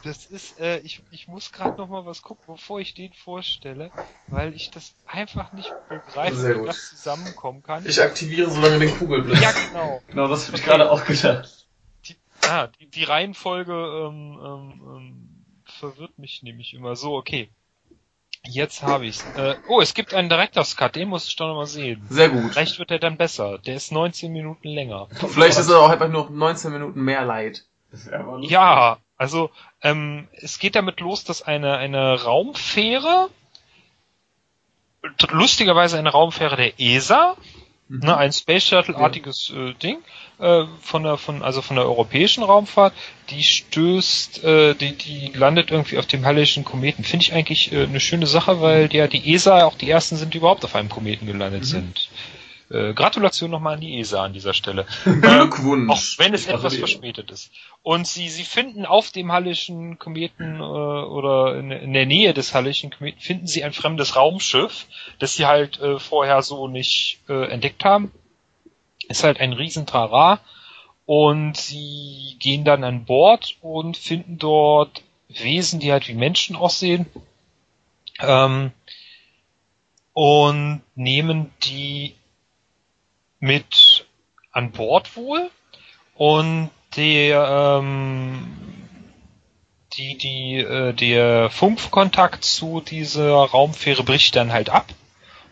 das 0.05 0.27
ist, 0.27 0.61
äh, 0.61 0.79
ich, 0.79 1.03
ich 1.11 1.29
muss 1.29 1.53
gerade 1.53 1.77
noch 1.77 1.89
mal 1.89 2.05
was 2.07 2.23
gucken, 2.23 2.45
bevor 2.47 2.81
ich 2.81 2.95
den 2.95 3.13
vorstelle, 3.13 3.91
weil 4.27 4.55
ich 4.55 4.71
das 4.71 4.95
einfach 5.07 5.53
nicht 5.53 5.73
begreife, 5.89 6.61
wie 6.61 6.67
das 6.67 6.91
zusammenkommen 6.91 7.63
kann. 7.63 7.87
Ich 7.87 8.01
aktiviere 8.01 8.51
so 8.51 8.61
lange 8.61 8.79
den 8.79 8.97
Kugelblitz. 8.97 9.41
Ja, 9.41 9.53
genau. 9.53 10.03
Genau, 10.09 10.29
das 10.29 10.47
habe 10.47 10.57
ich 10.57 10.65
gerade 10.65 10.91
auch 10.91 11.05
gedacht. 11.05 11.67
Die, 12.07 12.17
ah, 12.49 12.69
die, 12.81 12.87
die 12.87 13.05
Reihenfolge 13.05 13.73
ähm, 13.73 14.39
ähm, 14.43 14.83
ähm, 14.97 15.45
verwirrt 15.65 16.19
mich 16.19 16.43
nämlich 16.43 16.75
immer. 16.75 16.97
So, 16.97 17.17
okay. 17.17 17.51
Jetzt 18.47 18.83
habe 18.83 19.07
ich's. 19.07 19.25
Äh, 19.37 19.57
oh, 19.69 19.81
es 19.81 19.95
gibt 19.95 20.15
einen 20.15 20.29
Director's 20.29 20.77
Cut, 20.77 20.97
den 20.97 21.09
muss 21.09 21.27
ich 21.27 21.37
doch 21.37 21.49
noch 21.49 21.57
mal 21.57 21.67
sehen. 21.67 22.07
Sehr 22.09 22.29
gut. 22.29 22.53
Vielleicht 22.53 22.79
wird 22.79 22.91
er 22.91 22.99
dann 22.99 23.17
besser. 23.17 23.59
Der 23.59 23.75
ist 23.75 23.93
19 23.93 24.33
Minuten 24.33 24.69
länger. 24.69 25.09
Vielleicht 25.29 25.59
ist 25.59 25.69
er 25.69 25.81
auch 25.81 25.91
einfach 25.91 26.09
nur 26.09 26.31
19 26.31 26.73
Minuten 26.73 27.03
mehr 27.03 27.25
Leid. 27.25 27.68
Ja, 28.43 28.99
also 29.17 29.51
ähm, 29.83 30.29
es 30.33 30.59
geht 30.59 30.75
damit 30.75 31.01
los, 31.01 31.25
dass 31.25 31.43
eine, 31.43 31.77
eine 31.77 32.23
Raumfähre, 32.23 33.31
lustigerweise 35.31 35.99
eine 35.99 36.11
Raumfähre 36.11 36.57
der 36.57 36.81
ESA, 36.81 37.37
Mhm. 37.89 38.01
Ne, 38.01 38.17
ein 38.17 38.33
Space 38.33 38.65
Shuttle-artiges 38.65 39.51
äh, 39.57 39.73
Ding 39.73 39.99
äh, 40.39 40.65
von 40.83 41.05
der 41.05 41.17
von 41.17 41.43
also 41.43 41.63
von 41.63 41.77
der 41.77 41.87
europäischen 41.87 42.43
Raumfahrt, 42.43 42.93
die 43.31 43.43
stößt, 43.43 44.45
äh, 44.45 44.75
die 44.75 44.93
die 44.93 45.33
landet 45.35 45.71
irgendwie 45.71 45.97
auf 45.97 46.05
dem 46.05 46.27
Hallischen 46.27 46.65
Kometen. 46.65 47.03
Finde 47.03 47.25
ich 47.25 47.33
eigentlich 47.33 47.73
äh, 47.73 47.85
eine 47.85 48.01
schöne 48.01 48.27
Sache, 48.27 48.61
weil 48.61 48.93
ja 48.93 49.07
die 49.07 49.33
ESA 49.33 49.65
auch 49.65 49.75
die 49.75 49.89
ersten 49.89 50.17
sind, 50.17 50.35
die 50.35 50.39
überhaupt 50.39 50.67
auf 50.67 50.75
einem 50.75 50.91
Kometen 50.91 51.27
gelandet 51.27 51.63
mhm. 51.63 51.67
sind. 51.67 52.11
Äh, 52.71 52.93
Gratulation 52.93 53.51
nochmal 53.51 53.75
an 53.75 53.81
die 53.81 53.99
ESA 53.99 54.25
an 54.25 54.33
dieser 54.35 54.53
Stelle. 54.53 54.87
Glückwunsch. 55.05 55.91
auch 55.91 56.19
wenn 56.19 56.35
es 56.35 56.47
etwas 56.47 56.77
verspätet 56.77 57.31
ist. 57.31 57.51
Und 57.83 58.07
sie, 58.07 58.29
sie 58.29 58.45
finden 58.45 58.85
auf 58.85 59.11
dem 59.11 59.33
Hallischen 59.33 59.99
Kometen 59.99 60.57
äh, 60.57 60.63
oder 60.63 61.57
in, 61.57 61.71
in, 61.71 61.93
der 61.95 62.05
Nähe 62.05 62.35
des 62.35 62.55
Hallischen 62.55 62.91
Kometen 62.91 63.21
finden 63.21 63.47
sie 63.47 63.65
ein 63.65 63.73
fremdes 63.73 64.17
Raumschiff, 64.17 64.87
das 65.19 65.35
sie 65.35 65.47
halt 65.47 65.81
äh, 65.81 65.99
vorher 65.99 66.43
so 66.43 66.69
nicht 66.69 67.21
äh, 67.29 67.51
entdeckt 67.51 67.85
haben. 67.85 68.13
Ist 69.09 69.25
halt 69.25 69.41
ein 69.41 69.55
Riesentrara. 69.55 70.41
Und 71.07 71.57
sie 71.57 72.37
gehen 72.39 72.65
dann 72.65 72.85
an 72.85 73.07
Bord 73.07 73.57
und 73.63 73.97
finden 73.97 74.37
dort 74.37 75.03
Wesen, 75.29 75.81
die 75.81 75.91
halt 75.91 76.07
wie 76.07 76.15
Menschen 76.15 76.55
aussehen. 76.55 77.07
Ähm, 78.21 78.73
und 80.13 80.83
nehmen 80.97 81.51
die 81.63 82.15
mit 83.41 84.07
an 84.53 84.73
Bord 84.73 85.17
wohl. 85.17 85.51
Und 86.15 86.71
der 86.97 87.79
ähm, 87.81 88.49
die 89.95 90.19
die 90.19 90.57
äh, 90.57 90.93
der 90.93 91.51
Funkkontakt 91.51 92.45
zu 92.45 92.81
dieser 92.81 93.33
Raumfähre 93.33 94.03
bricht 94.03 94.37
dann 94.37 94.53
halt 94.53 94.71
ab. 94.71 94.87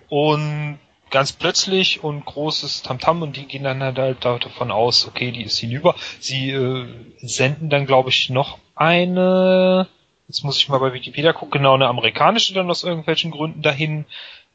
Und 0.09 0.79
ganz 1.11 1.33
plötzlich 1.33 2.03
und 2.03 2.25
großes 2.25 2.83
Tamtam 2.83 3.23
und 3.23 3.37
die 3.37 3.47
gehen 3.47 3.65
dann 3.65 3.83
halt, 3.83 3.99
halt 3.99 4.25
davon 4.25 4.71
aus, 4.71 5.07
okay, 5.07 5.31
die 5.31 5.45
ist 5.45 5.59
hinüber. 5.59 5.95
Sie 6.21 6.51
äh, 6.51 6.87
senden 7.19 7.71
dann 7.71 7.87
glaube 7.87 8.11
ich 8.11 8.29
noch 8.31 8.59
eine 8.75 9.89
jetzt 10.29 10.45
muss 10.45 10.59
ich 10.59 10.69
mal 10.69 10.79
bei 10.79 10.93
Wikipedia 10.93 11.33
gucken, 11.33 11.61
genau 11.61 11.75
eine 11.75 11.89
amerikanische 11.89 12.55
dann 12.55 12.71
aus 12.71 12.85
irgendwelchen 12.85 13.31
Gründen 13.31 13.63
dahin. 13.63 14.05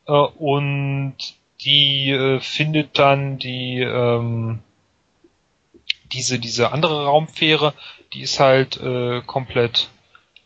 Äh, 0.08 0.12
und 0.12 1.16
die 1.64 2.12
äh, 2.12 2.40
findet 2.40 2.98
dann 2.98 3.38
die 3.38 3.82
ähm, 3.82 4.60
diese 6.12 6.40
diese 6.40 6.72
andere 6.72 7.06
Raumfähre, 7.06 7.74
die 8.14 8.22
ist 8.22 8.40
halt 8.40 8.82
äh, 8.82 9.22
komplett 9.26 9.90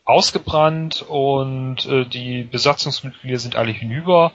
ausgebrannt 0.04 1.02
und 1.02 1.86
äh, 1.88 2.06
die 2.06 2.44
Besatzungsmitglieder 2.44 3.40
sind 3.40 3.56
alle 3.56 3.72
hinüber 3.72 4.34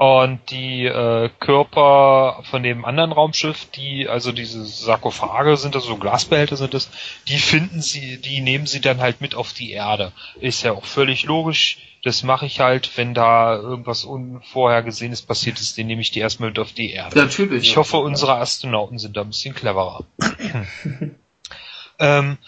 und 0.00 0.40
die 0.50 0.86
äh, 0.86 1.28
Körper 1.40 2.42
von 2.44 2.62
dem 2.62 2.86
anderen 2.86 3.12
Raumschiff, 3.12 3.66
die, 3.66 4.08
also 4.08 4.32
diese 4.32 4.64
Sarkophage 4.64 5.58
sind 5.58 5.74
das, 5.74 5.84
so 5.84 5.98
Glasbehälter 5.98 6.56
sind 6.56 6.72
das, 6.72 6.88
die 7.28 7.36
finden 7.36 7.82
sie, 7.82 8.16
die 8.16 8.40
nehmen 8.40 8.64
sie 8.64 8.80
dann 8.80 9.02
halt 9.02 9.20
mit 9.20 9.34
auf 9.34 9.52
die 9.52 9.72
Erde. 9.72 10.12
Ist 10.40 10.62
ja 10.62 10.72
auch 10.72 10.86
völlig 10.86 11.24
logisch. 11.24 11.80
Das 12.02 12.22
mache 12.22 12.46
ich 12.46 12.60
halt, 12.60 12.96
wenn 12.96 13.12
da 13.12 13.54
irgendwas 13.56 14.04
unvorhergesehenes 14.04 15.20
passiert 15.20 15.60
ist, 15.60 15.76
den 15.76 15.88
nehme 15.88 16.00
ich 16.00 16.10
die 16.10 16.20
erstmal 16.20 16.48
mit 16.48 16.58
auf 16.58 16.72
die 16.72 16.92
Erde. 16.92 17.18
Natürlich. 17.18 17.68
Ich 17.68 17.76
hoffe, 17.76 17.98
unsere 17.98 18.36
Astronauten 18.36 18.98
sind 18.98 19.18
da 19.18 19.20
ein 19.20 19.28
bisschen 19.28 19.54
cleverer. 19.54 20.06
ähm, 21.98 22.38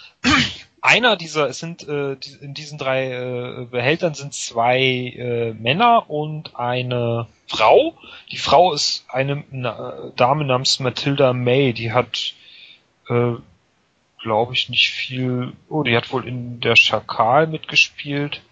einer 0.82 1.16
dieser, 1.16 1.48
es 1.48 1.60
sind 1.60 1.88
äh, 1.88 2.16
in 2.40 2.54
diesen 2.54 2.76
drei 2.76 3.12
äh, 3.12 3.66
Behältern 3.70 4.14
sind 4.14 4.34
zwei 4.34 4.80
äh, 4.80 5.52
Männer 5.54 6.10
und 6.10 6.56
eine 6.56 7.28
Frau. 7.46 7.96
Die 8.30 8.36
Frau 8.36 8.72
ist 8.72 9.04
eine 9.08 9.44
na, 9.50 10.10
Dame 10.16 10.44
namens 10.44 10.80
Matilda 10.80 11.32
May, 11.32 11.72
die 11.72 11.92
hat, 11.92 12.34
äh, 13.08 13.32
glaube 14.20 14.54
ich, 14.54 14.68
nicht 14.68 14.90
viel. 14.90 15.52
Oh, 15.68 15.84
die 15.84 15.96
hat 15.96 16.12
wohl 16.12 16.26
in 16.26 16.60
der 16.60 16.76
Schakal 16.76 17.46
mitgespielt 17.46 18.42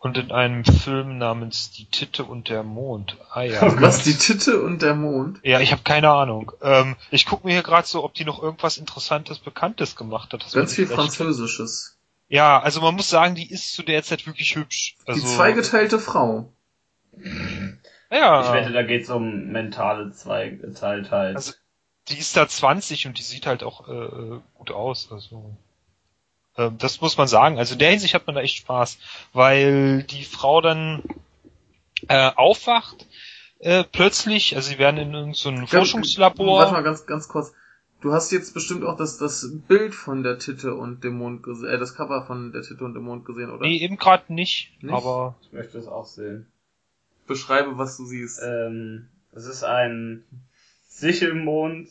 und 0.00 0.16
in 0.16 0.32
einem 0.32 0.64
Film 0.64 1.18
namens 1.18 1.72
Die 1.72 1.84
Titte 1.84 2.24
und 2.24 2.48
der 2.48 2.62
Mond. 2.62 3.18
Ah 3.30 3.42
ja. 3.42 3.60
Was, 3.82 4.02
die 4.02 4.14
Titte 4.14 4.62
und 4.62 4.80
der 4.80 4.94
Mond? 4.94 5.38
Ja, 5.42 5.60
ich 5.60 5.72
habe 5.72 5.82
keine 5.82 6.10
Ahnung. 6.10 6.52
Ähm, 6.62 6.96
ich 7.10 7.26
gucke 7.26 7.46
mir 7.46 7.52
hier 7.52 7.62
gerade 7.62 7.86
so, 7.86 8.02
ob 8.02 8.14
die 8.14 8.24
noch 8.24 8.42
irgendwas 8.42 8.78
Interessantes, 8.78 9.38
Bekanntes 9.38 9.96
gemacht 9.96 10.32
hat. 10.32 10.42
Das 10.42 10.52
Ganz 10.52 10.74
viel 10.74 10.86
Französisches. 10.86 11.98
Ja, 12.28 12.60
also 12.60 12.80
man 12.80 12.94
muss 12.94 13.10
sagen, 13.10 13.34
die 13.34 13.50
ist 13.50 13.74
zu 13.74 13.82
der 13.82 14.02
Zeit 14.02 14.26
wirklich 14.26 14.56
hübsch. 14.56 14.96
Also, 15.04 15.20
die 15.20 15.26
zweigeteilte 15.26 15.98
Frau. 15.98 16.50
Ja. 18.10 18.40
Ich 18.46 18.52
wette, 18.54 18.72
da 18.72 18.82
geht's 18.82 19.10
um 19.10 19.48
mentale 19.48 20.12
Zweigeteiltheit. 20.12 21.36
Also, 21.36 21.52
die 22.08 22.16
ist 22.16 22.36
da 22.38 22.48
20 22.48 23.06
und 23.06 23.18
die 23.18 23.22
sieht 23.22 23.46
halt 23.46 23.62
auch 23.62 23.86
äh, 23.86 24.40
gut 24.54 24.70
aus. 24.70 25.12
Also. 25.12 25.54
Ähm, 26.60 26.78
das 26.78 27.00
muss 27.00 27.16
man 27.16 27.28
sagen. 27.28 27.58
Also 27.58 27.74
in 27.74 27.78
der 27.78 27.90
Hinsicht 27.90 28.14
hat 28.14 28.26
man 28.26 28.36
da 28.36 28.42
echt 28.42 28.56
Spaß, 28.56 28.98
weil 29.32 30.02
die 30.04 30.24
Frau 30.24 30.60
dann 30.60 31.02
äh, 32.08 32.30
aufwacht 32.34 33.06
äh, 33.60 33.84
plötzlich, 33.84 34.56
also 34.56 34.70
sie 34.70 34.78
werden 34.78 34.96
in 34.96 35.14
irgendeinem 35.14 35.66
so 35.66 35.66
Forschungslabor. 35.66 36.60
Warte 36.60 36.72
mal 36.72 36.82
ganz, 36.82 37.06
ganz 37.06 37.28
kurz. 37.28 37.52
Du 38.00 38.12
hast 38.12 38.32
jetzt 38.32 38.54
bestimmt 38.54 38.84
auch 38.84 38.96
das, 38.96 39.18
das 39.18 39.46
Bild 39.68 39.94
von 39.94 40.22
der 40.22 40.38
Titte 40.38 40.74
und 40.74 41.04
dem 41.04 41.18
Mond 41.18 41.42
gesehen, 41.42 41.68
äh, 41.68 41.78
das 41.78 41.94
Cover 41.94 42.24
von 42.26 42.52
der 42.52 42.62
Titte 42.62 42.84
und 42.84 42.94
dem 42.94 43.02
Mond 43.02 43.26
gesehen, 43.26 43.50
oder? 43.50 43.66
Nee, 43.66 43.76
eben 43.76 43.98
gerade 43.98 44.32
nicht, 44.32 44.82
nicht, 44.82 44.94
aber. 44.94 45.36
Ich 45.42 45.52
möchte 45.52 45.78
es 45.78 45.86
auch 45.86 46.06
sehen. 46.06 46.46
Beschreibe, 47.26 47.76
was 47.76 47.98
du 47.98 48.06
siehst. 48.06 48.40
Ähm, 48.42 49.08
es 49.32 49.44
ist 49.44 49.62
ein 49.62 50.24
Sichelmond, 50.88 51.88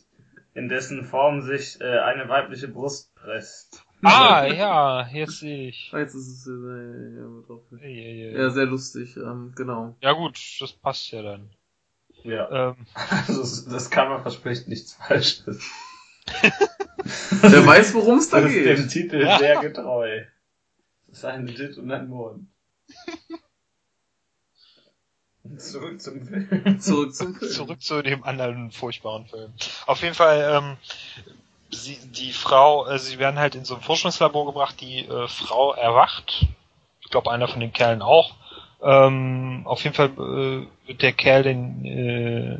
in 0.55 0.67
dessen 0.67 1.05
Form 1.05 1.43
sich 1.43 1.79
äh, 1.79 1.99
eine 1.99 2.27
weibliche 2.27 2.67
Brust 2.67 3.13
presst. 3.13 3.85
Ah, 4.01 4.45
ja, 4.45 5.07
jetzt 5.09 5.39
sehe 5.39 5.69
ich. 5.69 5.91
Jetzt 5.91 6.15
ist 6.15 6.27
es 6.27 6.47
äh, 6.47 7.17
ja, 7.17 7.41
drauf. 7.45 7.63
Ja, 7.71 7.87
ja, 7.87 8.31
ja. 8.31 8.39
ja, 8.39 8.49
sehr 8.49 8.65
lustig, 8.65 9.17
ähm, 9.17 9.53
genau. 9.55 9.95
Ja 10.01 10.13
gut, 10.13 10.39
das 10.59 10.71
passt 10.71 11.11
ja 11.11 11.21
dann. 11.21 11.49
Ja. 12.23 12.69
Ähm. 12.69 12.85
Also, 13.27 13.69
das 13.69 13.89
Cover 13.89 14.21
verspricht 14.21 14.67
nichts 14.67 14.93
Falsches. 14.93 15.69
Wer 17.41 17.65
weiß, 17.65 17.93
worum 17.93 18.19
es 18.19 18.29
da 18.29 18.41
das 18.41 18.51
geht. 18.51 18.65
Ist 18.65 18.83
dem 18.83 18.89
Titel 18.89 19.21
ja. 19.21 19.37
sehr 19.37 19.59
getreu. 19.59 20.23
Das 21.07 21.17
ist 21.19 21.25
ein 21.25 21.47
Lit 21.47 21.77
und 21.77 21.91
ein 21.91 22.07
Mond. 22.07 22.47
Zurück 25.57 25.99
zum 25.99 26.25
Film. 26.25 26.79
Zurück 26.79 27.15
zum 27.15 27.35
Film. 27.35 27.51
Zurück 27.51 27.81
zu 27.81 28.01
dem 28.03 28.23
anderen 28.23 28.71
furchtbaren 28.71 29.25
Film. 29.25 29.53
Auf 29.87 30.01
jeden 30.01 30.13
Fall, 30.13 30.61
ähm, 30.61 30.77
sie, 31.71 31.97
die 32.11 32.31
Frau, 32.31 32.87
äh, 32.87 32.99
sie 32.99 33.19
werden 33.19 33.39
halt 33.39 33.55
in 33.55 33.65
so 33.65 33.75
ein 33.75 33.81
Forschungslabor 33.81 34.45
gebracht, 34.45 34.75
die 34.81 35.05
äh, 35.05 35.27
Frau 35.27 35.73
erwacht. 35.73 36.47
Ich 37.01 37.09
glaube, 37.09 37.31
einer 37.31 37.47
von 37.47 37.59
den 37.59 37.73
Kerlen 37.73 38.01
auch. 38.01 38.35
Ähm, 38.81 39.63
auf 39.65 39.83
jeden 39.83 39.95
Fall 39.95 40.09
äh, 40.09 40.87
wird 40.87 41.01
der 41.01 41.11
Kerl 41.11 41.43
den, 41.43 41.85
äh, 41.85 42.59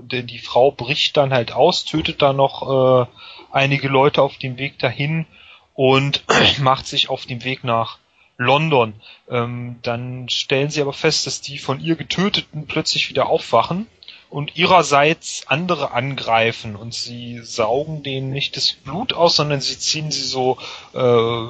der, 0.00 0.22
die 0.22 0.38
Frau 0.38 0.70
bricht 0.70 1.16
dann 1.16 1.32
halt 1.32 1.52
aus, 1.52 1.84
tötet 1.84 2.20
dann 2.22 2.36
noch 2.36 2.62
äh, 3.02 3.06
einige 3.50 3.88
Leute 3.88 4.22
auf 4.22 4.36
dem 4.36 4.58
Weg 4.58 4.78
dahin 4.78 5.26
und 5.74 6.24
macht 6.60 6.86
sich 6.86 7.08
auf 7.08 7.26
dem 7.26 7.44
Weg 7.44 7.64
nach 7.64 7.98
London. 8.36 8.94
Ähm, 9.30 9.78
dann 9.82 10.28
stellen 10.28 10.70
sie 10.70 10.82
aber 10.82 10.92
fest, 10.92 11.26
dass 11.26 11.40
die 11.40 11.58
von 11.58 11.80
ihr 11.80 11.96
Getöteten 11.96 12.66
plötzlich 12.66 13.08
wieder 13.08 13.26
aufwachen 13.26 13.86
und 14.32 14.56
ihrerseits 14.56 15.44
andere 15.46 15.92
angreifen 15.92 16.74
und 16.74 16.94
sie 16.94 17.40
saugen 17.42 18.02
denen 18.02 18.30
nicht 18.30 18.56
das 18.56 18.72
Blut 18.72 19.12
aus, 19.12 19.36
sondern 19.36 19.60
sie 19.60 19.78
ziehen 19.78 20.10
sie 20.10 20.24
so 20.24 20.56
äh, 20.94 21.48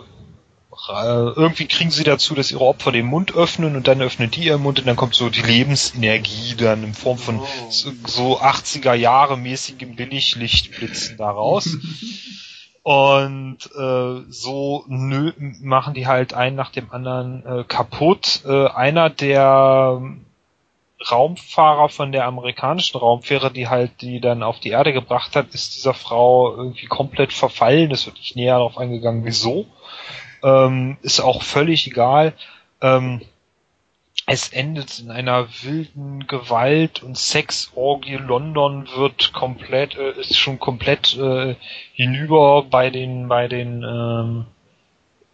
irgendwie 0.89 1.67
kriegen 1.67 1.93
sie 1.93 2.03
dazu, 2.03 2.35
dass 2.35 2.51
ihre 2.51 2.65
Opfer 2.65 2.91
den 2.91 3.07
Mund 3.07 3.37
öffnen 3.37 3.77
und 3.77 3.87
dann 3.87 4.03
öffnen 4.03 4.33
die 4.33 4.47
ihren 4.47 4.63
Mund 4.63 4.81
und 4.81 4.87
dann 4.87 4.97
kommt 4.97 5.15
so 5.15 5.31
die 5.31 5.43
Lebensenergie 5.43 6.57
dann 6.57 6.83
in 6.83 6.95
Form 6.95 7.19
von 7.19 7.41
so, 7.71 7.93
so 8.05 8.41
80er 8.41 8.95
Jahre 8.95 9.39
mäßigem 9.39 9.95
Billiglichtblitzen 9.95 11.17
daraus. 11.17 11.77
und 12.83 13.59
äh, 13.79 14.23
so 14.29 14.85
nö 14.89 15.33
machen 15.61 15.95
die 15.95 16.09
halt 16.09 16.35
einen 16.35 16.57
nach 16.57 16.73
dem 16.73 16.91
anderen 16.91 17.47
äh, 17.47 17.65
kaputt. 17.65 18.43
Äh, 18.45 18.67
einer 18.67 19.09
der 19.09 20.03
Raumfahrer 21.11 21.89
von 21.89 22.13
der 22.13 22.27
amerikanischen 22.27 22.99
Raumfähre, 22.99 23.51
die 23.51 23.69
halt 23.69 24.01
die 24.01 24.21
dann 24.21 24.43
auf 24.43 24.61
die 24.61 24.71
Erde 24.71 24.93
gebracht 24.93 25.37
hat, 25.37 25.55
ist 25.55 25.77
dieser 25.77 25.95
Frau 25.95 26.55
irgendwie 26.57 26.87
komplett 26.87 27.33
verfallen. 27.33 27.91
Es 27.91 28.07
wird 28.07 28.17
nicht 28.17 28.37
näher 28.37 28.57
darauf 28.57 28.79
eingegangen, 28.79 29.25
wieso. 29.25 29.67
Ähm, 30.43 30.97
ist 31.03 31.21
auch 31.21 31.43
völlig 31.43 31.87
egal. 31.87 32.35
Ähm, 32.81 33.23
es 34.27 34.49
endet 34.51 35.01
in 35.01 35.11
einer 35.11 35.49
wilden 35.63 36.27
Gewalt 36.27 37.03
und 37.03 37.19
Sexorgie. 37.19 38.17
London 38.17 38.89
wird 38.95 39.33
komplett, 39.33 39.97
äh, 39.97 40.13
ist 40.21 40.39
schon 40.39 40.59
komplett 40.59 41.17
äh, 41.17 41.57
hinüber 41.93 42.63
bei 42.63 42.91
den, 42.91 43.29
bei 43.29 43.49
den 43.49 43.83
ähm, 43.83 44.47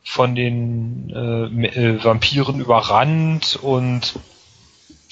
von 0.02 0.34
den 0.34 1.10
äh, 1.14 1.66
äh 1.66 2.02
Vampiren 2.02 2.60
überrannt 2.60 3.58
und 3.60 4.14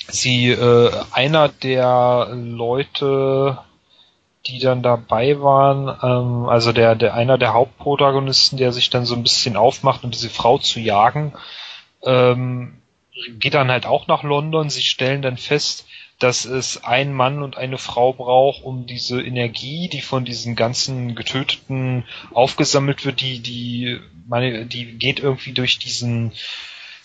sie, 0.09 0.51
äh, 0.51 0.91
einer 1.13 1.49
der 1.49 2.31
Leute, 2.33 3.59
die 4.47 4.59
dann 4.59 4.83
dabei 4.83 5.41
waren, 5.41 5.89
ähm, 6.03 6.49
also 6.49 6.73
der, 6.73 6.95
der 6.95 7.15
einer 7.15 7.39
der 7.39 7.53
Hauptprotagonisten, 7.55 8.59
der 8.59 8.73
sich 8.73 8.91
dann 8.91 9.07
so 9.07 9.15
ein 9.15 9.23
bisschen 9.23 9.57
aufmacht, 9.57 10.05
um 10.05 10.11
diese 10.11 10.31
Frau 10.31 10.59
zu 10.59 10.81
jagen, 10.81 11.33
ähm, 12.03 12.79
geht 13.39 13.55
dann 13.55 13.71
halt 13.71 13.87
auch 13.87 14.07
nach 14.07 14.23
London. 14.23 14.71
Sie 14.71 14.83
stellen 14.83 15.23
dann 15.23 15.37
fest, 15.37 15.87
dass 16.19 16.45
es 16.45 16.85
ein 16.85 17.13
Mann 17.13 17.43
und 17.43 17.57
eine 17.57 17.79
Frau 17.79 18.13
braucht, 18.13 18.63
um 18.63 18.87
diese 18.87 19.21
Energie, 19.21 19.89
die 19.89 20.01
von 20.01 20.25
diesen 20.25 20.57
ganzen 20.57 21.15
Getöteten 21.15 22.05
aufgesammelt 22.33 23.05
wird, 23.05 23.21
die, 23.21 23.41
die, 23.41 24.01
meine, 24.27 24.67
die 24.67 24.93
geht 24.93 25.21
irgendwie 25.21 25.53
durch 25.53 25.79
diesen 25.79 26.33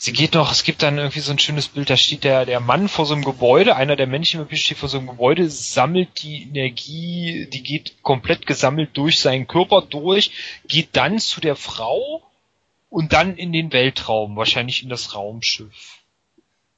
sie 0.02 0.14
geht 0.14 0.34
noch, 0.34 0.52
es 0.52 0.64
gibt 0.64 0.82
dann 0.82 0.98
irgendwie 0.98 1.20
so 1.20 1.32
ein 1.32 1.38
schönes 1.38 1.68
Bild, 1.68 1.92
da 1.92 1.96
steht 1.96 2.24
der, 2.24 2.48
der 2.48 2.60
Mann 2.60 2.88
vor 2.88 3.06
so 3.06 3.14
einem 3.14 3.24
Gebäude, 3.24 3.76
einer 3.76 3.96
der 3.96 4.08
Männchen 4.08 4.48
steht 4.58 4.80
vor 4.80 4.90
so 4.90 4.98
einem 4.98 5.06
Gebäude, 5.06 5.48
sammelt 5.48 6.24
die 6.24 6.42
Energie, 6.42 7.48
die 7.54 7.62
geht 7.62 8.02
komplett 8.02 8.48
gesammelt 8.48 8.98
durch 8.98 9.20
seinen 9.20 9.46
Körper 9.46 9.84
durch, 9.84 10.32
geht 10.68 10.90
dann 10.94 11.20
zu 11.20 11.40
der 11.40 11.56
Frau 11.56 12.24
und 12.90 13.14
dann 13.14 13.36
in 13.36 13.54
den 13.54 13.74
Weltraum, 13.74 14.36
wahrscheinlich 14.38 14.82
in 14.82 14.90
das 14.90 15.14
Raumschiff. 15.14 16.00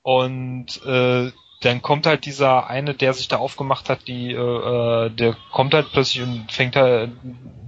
Und 0.02 0.86
äh, 0.86 1.32
dann 1.62 1.82
kommt 1.82 2.06
halt 2.06 2.26
dieser 2.26 2.68
eine, 2.68 2.94
der 2.94 3.14
sich 3.14 3.30
da 3.30 3.38
aufgemacht 3.38 3.88
hat, 3.88 4.06
die, 4.10 4.34
äh, 4.34 5.10
der 5.12 5.38
kommt 5.54 5.74
halt 5.74 5.94
plötzlich 5.94 6.24
und 6.24 6.52
fängt 6.52 6.76
halt, 6.76 7.12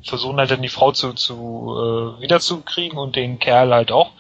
versuchen 0.04 0.36
halt 0.36 0.52
dann 0.52 0.62
die 0.62 0.68
Frau 0.68 0.92
zu, 0.92 1.14
zu 1.14 1.34
äh, 1.34 2.22
wiederzukriegen 2.22 2.98
und 2.98 3.16
den 3.16 3.40
Kerl 3.40 3.74
halt 3.74 3.94
auch. 3.94 4.12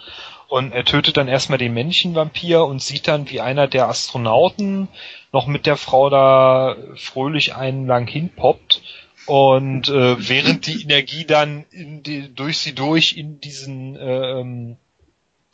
Und 0.47 0.73
er 0.73 0.85
tötet 0.85 1.17
dann 1.17 1.27
erstmal 1.27 1.57
den 1.57 1.73
Männchenvampir 1.73 2.65
und 2.65 2.81
sieht 2.81 3.07
dann, 3.07 3.29
wie 3.29 3.41
einer 3.41 3.67
der 3.67 3.89
Astronauten 3.89 4.87
noch 5.31 5.47
mit 5.47 5.65
der 5.65 5.77
Frau 5.77 6.09
da 6.09 6.77
fröhlich 6.95 7.55
einen 7.55 7.87
lang 7.87 8.07
hinpoppt. 8.07 8.81
Und 9.25 9.89
äh, 9.89 10.29
während 10.29 10.67
die 10.67 10.83
Energie 10.83 11.25
dann 11.25 11.65
in 11.71 12.03
die, 12.03 12.33
durch 12.33 12.59
sie 12.59 12.75
durch 12.75 13.17
in 13.17 13.39
diesen 13.39 13.97
ähm, 13.99 14.77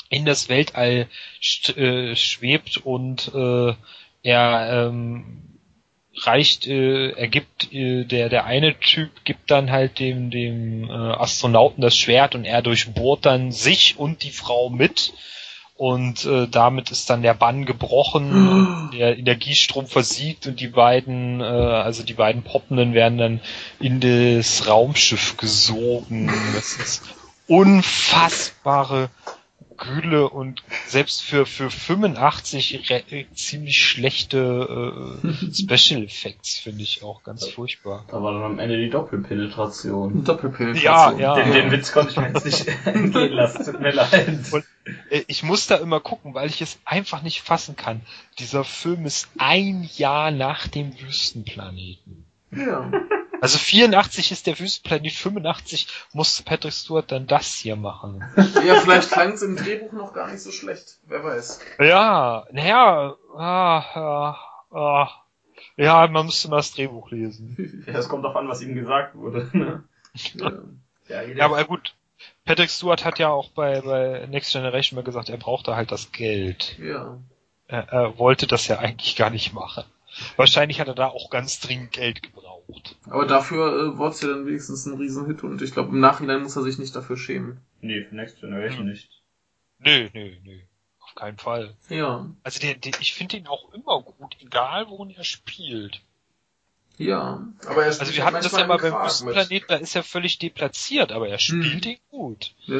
in 0.09 0.25
das 0.25 0.49
Weltall 0.49 1.07
äh, 1.77 2.15
schwebt 2.15 2.77
und 2.77 3.31
äh, 3.33 3.73
er 4.23 4.87
ähm, 4.87 5.50
reicht, 6.17 6.67
äh, 6.67 7.11
er 7.11 7.27
gibt, 7.27 7.73
äh, 7.73 8.03
der, 8.05 8.29
der 8.29 8.45
eine 8.45 8.77
Typ 8.79 9.09
gibt 9.23 9.49
dann 9.49 9.71
halt 9.71 9.99
dem, 9.99 10.29
dem 10.29 10.89
äh, 10.89 10.93
Astronauten 10.93 11.81
das 11.81 11.95
Schwert 11.95 12.35
und 12.35 12.45
er 12.45 12.61
durchbohrt 12.61 13.25
dann 13.25 13.51
sich 13.51 13.97
und 13.97 14.23
die 14.23 14.31
Frau 14.31 14.69
mit. 14.69 15.13
Und 15.75 16.25
äh, 16.25 16.47
damit 16.47 16.91
ist 16.91 17.09
dann 17.09 17.23
der 17.23 17.33
Bann 17.33 17.65
gebrochen, 17.65 18.91
der 18.93 19.17
Energiestrom 19.17 19.87
versiegt 19.87 20.45
und 20.45 20.59
die 20.59 20.67
beiden, 20.67 21.41
äh, 21.41 21.43
also 21.43 22.03
die 22.03 22.13
beiden 22.13 22.43
Poppenden 22.43 22.93
werden 22.93 23.17
dann 23.17 23.41
in 23.79 23.99
das 23.99 24.67
Raumschiff 24.67 25.37
gesogen. 25.37 26.31
Das 26.53 26.73
ist 26.73 27.03
unfassbare 27.47 29.09
Gülle 29.81 30.29
und 30.29 30.63
selbst 30.85 31.23
für, 31.23 31.45
für 31.45 31.71
85 31.71 33.03
ziemlich 33.33 33.83
schlechte 33.83 35.19
äh, 35.23 35.53
Special 35.53 36.03
Effects 36.03 36.59
finde 36.59 36.83
ich 36.83 37.03
auch 37.03 37.23
ganz 37.23 37.47
furchtbar. 37.47 38.05
Da 38.09 38.21
war 38.21 38.33
dann 38.33 38.43
am 38.43 38.59
Ende 38.59 38.77
die 38.77 38.89
Doppelpenetration. 38.89 40.23
Doppelpenetration. 40.23 41.19
Ja, 41.19 41.35
ja. 41.35 41.35
Den, 41.35 41.51
den 41.51 41.71
Witz 41.71 41.91
konnte 41.91 42.11
ich 42.11 42.17
mir 42.17 42.27
jetzt 42.27 42.45
nicht 42.45 42.67
entgehen 42.85 43.33
lassen, 43.33 43.65
tut 43.65 43.81
mir 43.81 43.91
leid. 43.91 44.29
Und, 44.51 44.63
äh, 45.09 45.23
ich 45.27 45.43
muss 45.43 45.67
da 45.67 45.75
immer 45.77 45.99
gucken, 45.99 46.33
weil 46.33 46.49
ich 46.49 46.61
es 46.61 46.79
einfach 46.85 47.23
nicht 47.23 47.41
fassen 47.41 47.75
kann. 47.75 48.01
Dieser 48.39 48.63
Film 48.63 49.05
ist 49.05 49.29
ein 49.37 49.89
Jahr 49.95 50.31
nach 50.31 50.67
dem 50.67 50.93
Wüstenplaneten. 50.99 52.25
Ja. 52.51 52.91
Also 53.41 53.57
84 53.57 54.31
ist 54.31 54.45
der 54.45 54.59
Wüstenplanet, 54.59 55.13
85 55.13 55.87
musste 56.13 56.43
Patrick 56.43 56.73
Stewart 56.73 57.11
dann 57.11 57.25
das 57.25 57.55
hier 57.55 57.75
machen. 57.75 58.23
Ja, 58.65 58.79
vielleicht 58.79 59.11
klang 59.11 59.31
es 59.31 59.41
im 59.41 59.55
Drehbuch 59.55 59.91
noch 59.93 60.13
gar 60.13 60.29
nicht 60.29 60.41
so 60.41 60.51
schlecht. 60.51 60.99
Wer 61.07 61.23
weiß. 61.23 61.59
Ja, 61.79 62.45
naja, 62.51 63.15
ah, 63.35 63.79
ah, 63.95 64.37
ah. 64.71 65.09
ja, 65.75 66.05
man 66.07 66.27
müsste 66.27 66.49
mal 66.49 66.57
das 66.57 66.73
Drehbuch 66.73 67.09
lesen. 67.09 67.83
Ja, 67.91 67.97
es 67.97 68.07
kommt 68.07 68.23
doch 68.23 68.35
an, 68.35 68.47
was 68.47 68.61
ihm 68.61 68.75
gesagt 68.75 69.15
wurde. 69.15 69.49
Ne? 69.53 69.83
Ja. 71.07 71.23
Ja, 71.35 71.45
aber 71.45 71.63
gut, 71.65 71.95
Patrick 72.45 72.69
Stewart 72.69 73.03
hat 73.03 73.17
ja 73.17 73.29
auch 73.29 73.49
bei, 73.49 73.81
bei 73.81 74.27
Next 74.29 74.53
Generation 74.53 74.97
mal 74.97 75.03
gesagt, 75.03 75.29
er 75.29 75.37
brauchte 75.37 75.75
halt 75.75 75.91
das 75.91 76.11
Geld. 76.11 76.77
ja. 76.79 77.17
Er, 77.67 77.87
er 77.87 78.17
wollte 78.19 78.47
das 78.47 78.67
ja 78.67 78.79
eigentlich 78.79 79.15
gar 79.15 79.29
nicht 79.29 79.53
machen. 79.53 79.85
Wahrscheinlich 80.35 80.79
hat 80.79 80.87
er 80.87 80.95
da 80.95 81.07
auch 81.07 81.29
ganz 81.29 81.59
dringend 81.59 81.91
Geld 81.91 82.23
gebraucht. 82.23 82.95
Aber 83.05 83.25
dafür 83.25 83.93
äh, 83.93 83.97
wurde 83.97 84.15
es 84.15 84.21
ja 84.21 84.29
dann 84.29 84.45
wenigstens 84.45 84.85
ein 84.85 84.97
Riesenhit 84.97 85.43
und 85.43 85.61
ich 85.61 85.73
glaube, 85.73 85.89
im 85.89 85.99
Nachhinein 85.99 86.43
muss 86.43 86.55
er 86.55 86.63
sich 86.63 86.77
nicht 86.77 86.95
dafür 86.95 87.17
schämen. 87.17 87.61
Nee, 87.81 88.03
für 88.03 88.15
Next 88.15 88.39
Generation 88.39 88.87
nicht. 88.87 89.09
Nö, 89.79 90.09
nö, 90.13 90.35
nö. 90.43 90.59
Auf 90.99 91.15
keinen 91.15 91.37
Fall. 91.37 91.75
Ja. 91.89 92.29
Also 92.43 92.59
der, 92.59 92.75
der, 92.75 92.93
ich 92.99 93.13
finde 93.13 93.37
ihn 93.37 93.47
auch 93.47 93.73
immer 93.73 94.01
gut, 94.01 94.37
egal 94.39 94.87
worin 94.87 95.09
er 95.09 95.23
spielt. 95.23 96.01
Ja. 96.97 97.45
Aber 97.65 97.81
er 97.81 97.87
Also 97.87 98.05
spielt 98.05 98.17
wir 98.17 98.25
hatten 98.25 98.43
das 98.43 98.51
ja 98.51 98.67
mal 98.67 98.77
beim 98.77 98.93
Wüstenplanet, 98.93 99.63
da 99.67 99.75
ist 99.75 99.95
er 99.95 100.03
völlig 100.03 100.39
deplatziert, 100.39 101.11
aber 101.11 101.27
er 101.27 101.39
spielt 101.39 101.85
ihn 101.85 101.97
gut. 102.09 102.53
Ja. 102.65 102.79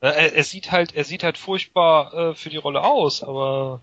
Er, 0.00 0.34
er 0.34 0.44
sieht 0.44 0.70
halt, 0.70 0.94
er 0.94 1.04
sieht 1.04 1.22
halt 1.22 1.38
furchtbar 1.38 2.12
äh, 2.12 2.34
für 2.34 2.50
die 2.50 2.58
Rolle 2.58 2.82
aus, 2.82 3.22
aber 3.22 3.80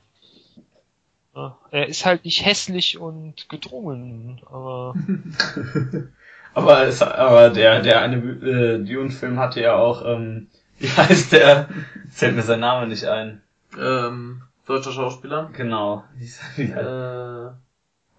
er 1.71 1.87
ist 1.87 2.05
halt 2.05 2.25
nicht 2.25 2.45
hässlich 2.45 2.97
und 2.99 3.47
gedrungen. 3.49 4.41
Aber 4.45 4.93
Aber, 6.53 6.83
es, 6.85 7.01
aber 7.01 7.49
der, 7.49 7.81
der 7.81 8.01
eine 8.01 8.17
äh, 8.17 8.77
Dune-Film 8.83 9.39
hatte 9.39 9.61
ja 9.61 9.75
auch, 9.75 10.03
ähm, 10.05 10.47
wie 10.79 10.89
heißt 10.89 11.31
der? 11.31 11.69
Fällt 12.11 12.35
mir 12.35 12.41
sein 12.41 12.59
Name 12.59 12.87
nicht 12.87 13.05
ein. 13.05 13.41
Ähm, 13.79 14.41
deutscher 14.65 14.91
Schauspieler. 14.91 15.49
Genau. 15.53 16.03
Wie 16.17 16.25
heißt- 16.25 17.55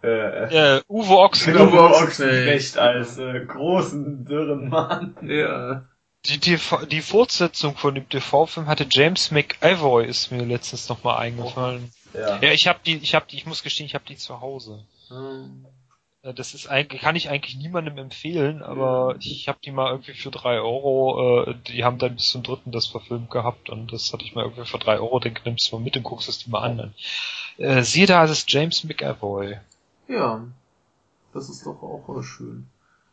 Äh, 0.02 0.06
äh, 0.06 0.76
äh, 0.78 0.82
Uwe 0.88 1.16
Ochsen, 1.18 1.54
Uwe 1.54 1.78
Ochsenknecht. 1.78 2.02
Ochsenknecht 2.02 2.78
als 2.78 3.18
äh, 3.18 3.44
großen, 3.44 4.24
dürren 4.24 4.68
Mann. 4.68 5.14
ja. 5.22 5.84
die, 6.24 6.38
TV, 6.38 6.86
die 6.86 7.02
Fortsetzung 7.02 7.76
von 7.76 7.94
dem 7.94 8.08
TV-Film 8.08 8.66
hatte 8.66 8.86
James 8.90 9.30
McAvoy, 9.30 10.06
ist 10.06 10.32
mir 10.32 10.42
letztens 10.44 10.88
nochmal 10.88 11.18
eingefallen. 11.18 11.90
Ja. 12.14 12.40
Ja, 12.42 12.52
ich 12.52 12.68
habe 12.68 12.78
die, 12.84 12.96
ich 12.96 13.14
habe 13.14 13.26
die, 13.30 13.36
ich 13.36 13.46
muss 13.46 13.62
gestehen, 13.62 13.86
ich 13.86 13.94
habe 13.94 14.04
die 14.08 14.16
zu 14.16 14.40
Hause. 14.40 14.84
Ähm, 15.10 15.64
Äh, 16.22 16.34
Das 16.34 16.54
ist 16.54 16.66
eigentlich, 16.68 17.02
kann 17.02 17.16
ich 17.16 17.28
eigentlich 17.30 17.56
niemandem 17.56 17.98
empfehlen, 17.98 18.62
aber 18.62 19.16
ich 19.18 19.48
habe 19.48 19.58
die 19.64 19.72
mal 19.72 19.90
irgendwie 19.90 20.12
für 20.14 20.30
drei 20.30 20.60
Euro, 20.60 21.44
äh, 21.50 21.54
die 21.68 21.84
haben 21.84 21.98
dann 21.98 22.14
bis 22.16 22.28
zum 22.28 22.42
dritten 22.42 22.70
das 22.70 22.86
verfilmt 22.86 23.30
gehabt 23.30 23.70
und 23.70 23.92
das 23.92 24.12
hatte 24.12 24.24
ich 24.24 24.34
mal 24.34 24.44
irgendwie 24.44 24.64
für 24.66 24.78
drei 24.78 24.98
Euro, 25.00 25.18
den 25.20 25.34
nimmst 25.44 25.70
du 25.72 25.76
mal 25.78 25.82
mit 25.84 25.96
und 25.96 26.02
guckst 26.04 26.28
es 26.28 26.38
dir 26.44 26.50
mal 26.50 26.62
an. 26.62 26.76
Dann. 26.78 26.94
Äh, 27.58 27.82
siehe 27.82 28.06
da, 28.06 28.24
es 28.24 28.30
ist 28.30 28.52
James 28.52 28.84
McAvoy. 28.84 29.58
ja. 30.08 30.44
Das 31.34 31.48
ist 31.48 31.64
doch 31.64 31.82
auch 31.82 32.18
äh, 32.18 32.22
schön. 32.22 32.66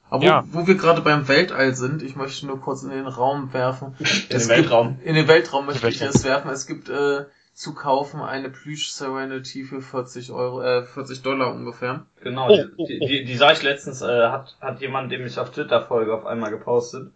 Aber 0.09 0.25
Ja. 0.25 0.43
wo, 0.51 0.59
wo 0.63 0.67
wir 0.67 0.75
gerade 0.75 0.99
beim 1.01 1.27
Weltall 1.29 1.73
sind, 1.73 2.01
ich 2.01 2.17
möchte 2.17 2.45
nur 2.47 2.59
kurz 2.59 2.83
in 2.83 2.89
den 2.89 3.07
Raum 3.07 3.53
werfen. 3.53 3.95
In 3.99 4.05
Es 4.05 4.27
den 4.27 4.49
Weltraum. 4.49 4.87
Gibt, 4.97 5.07
in 5.07 5.15
den 5.15 5.27
Weltraum 5.29 5.65
möchte 5.67 5.87
ich 5.87 6.01
es 6.01 6.23
werfen. 6.25 6.51
Es 6.51 6.67
gibt 6.67 6.89
äh, 6.89 7.23
zu 7.59 7.73
kaufen 7.73 8.21
eine 8.21 8.49
Plüsch 8.49 8.89
Serenity 8.91 9.65
für 9.65 9.81
40 9.81 10.31
Euro, 10.31 10.61
äh, 10.61 10.85
40 10.85 11.21
Dollar 11.23 11.53
ungefähr. 11.53 12.05
Genau, 12.23 12.47
Oh, 12.49 12.57
oh, 12.77 12.85
die, 12.87 12.99
oh. 13.01 13.05
die, 13.05 13.25
die 13.25 13.35
sah 13.35 13.51
ich 13.51 13.61
letztens, 13.61 14.01
äh, 14.01 14.29
hat, 14.29 14.55
hat 14.61 14.79
jemand, 14.79 15.11
dem 15.11 15.25
ich 15.25 15.37
auf 15.37 15.51
Twitter 15.51 15.81
folge, 15.81 16.13
auf 16.13 16.25
einmal 16.25 16.51
gepostet. 16.51 17.11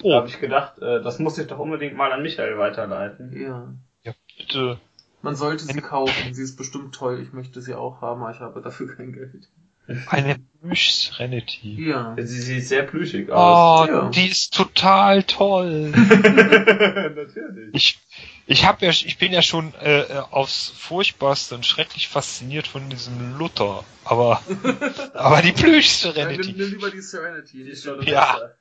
Da 0.00 0.04
Oh, 0.04 0.14
habe 0.14 0.26
ich 0.26 0.40
gedacht, 0.40 0.80
äh, 0.80 1.00
das 1.00 1.20
muss 1.20 1.38
ich 1.38 1.46
doch 1.46 1.60
unbedingt 1.60 1.96
mal 1.96 2.10
an 2.10 2.22
Michael 2.22 2.58
weiterleiten. 2.58 3.32
Ja. 3.40 3.72
ja, 4.02 4.14
bitte. 4.36 4.80
Man 5.22 5.36
sollte 5.36 5.64
sie 5.64 5.80
kaufen. 5.80 6.34
Sie 6.34 6.42
ist 6.42 6.56
bestimmt 6.56 6.92
toll. 6.92 7.20
Ich 7.20 7.32
möchte 7.32 7.60
sie 7.62 7.74
auch 7.74 8.00
haben, 8.00 8.22
aber 8.22 8.32
ich 8.32 8.40
habe 8.40 8.60
dafür 8.60 8.96
kein 8.96 9.12
Geld. 9.12 9.48
Eine 10.08 10.38
Plüsch 10.60 10.90
Serenity. 10.90 11.88
Ja. 11.88 12.14
Sie 12.18 12.40
sieht 12.40 12.66
sehr 12.66 12.82
plüschig 12.82 13.30
aus. 13.30 13.88
Oh, 13.88 13.90
Ja. 13.92 14.08
die 14.10 14.26
ist 14.28 14.52
total 14.54 15.22
toll. 15.22 15.90
Natürlich. 17.14 17.70
Ich, 17.74 17.98
ich 18.46 18.66
hab 18.66 18.82
ja, 18.82 18.90
ich 18.90 19.18
bin 19.18 19.32
ja 19.32 19.42
schon 19.42 19.72
äh, 19.80 20.04
aufs 20.30 20.68
furchtbarste 20.70 21.54
und 21.54 21.64
schrecklich 21.66 22.08
fasziniert 22.08 22.66
von 22.66 22.88
diesem 22.90 23.38
Luther, 23.38 23.84
aber 24.04 24.42
aber 25.14 25.42
die 25.42 25.52
Plüsch 25.52 26.02
Dann 26.02 26.12
nimm, 26.14 26.42
Serenity. 26.42 26.52
nimm 26.52 26.70
lieber 26.70 26.90
die 26.90 27.00
Serenity. 27.00 27.64
Die 27.64 27.70
ist 27.70 27.84
schon 27.84 28.02
Ja. 28.02 28.34
besser. 28.34 28.54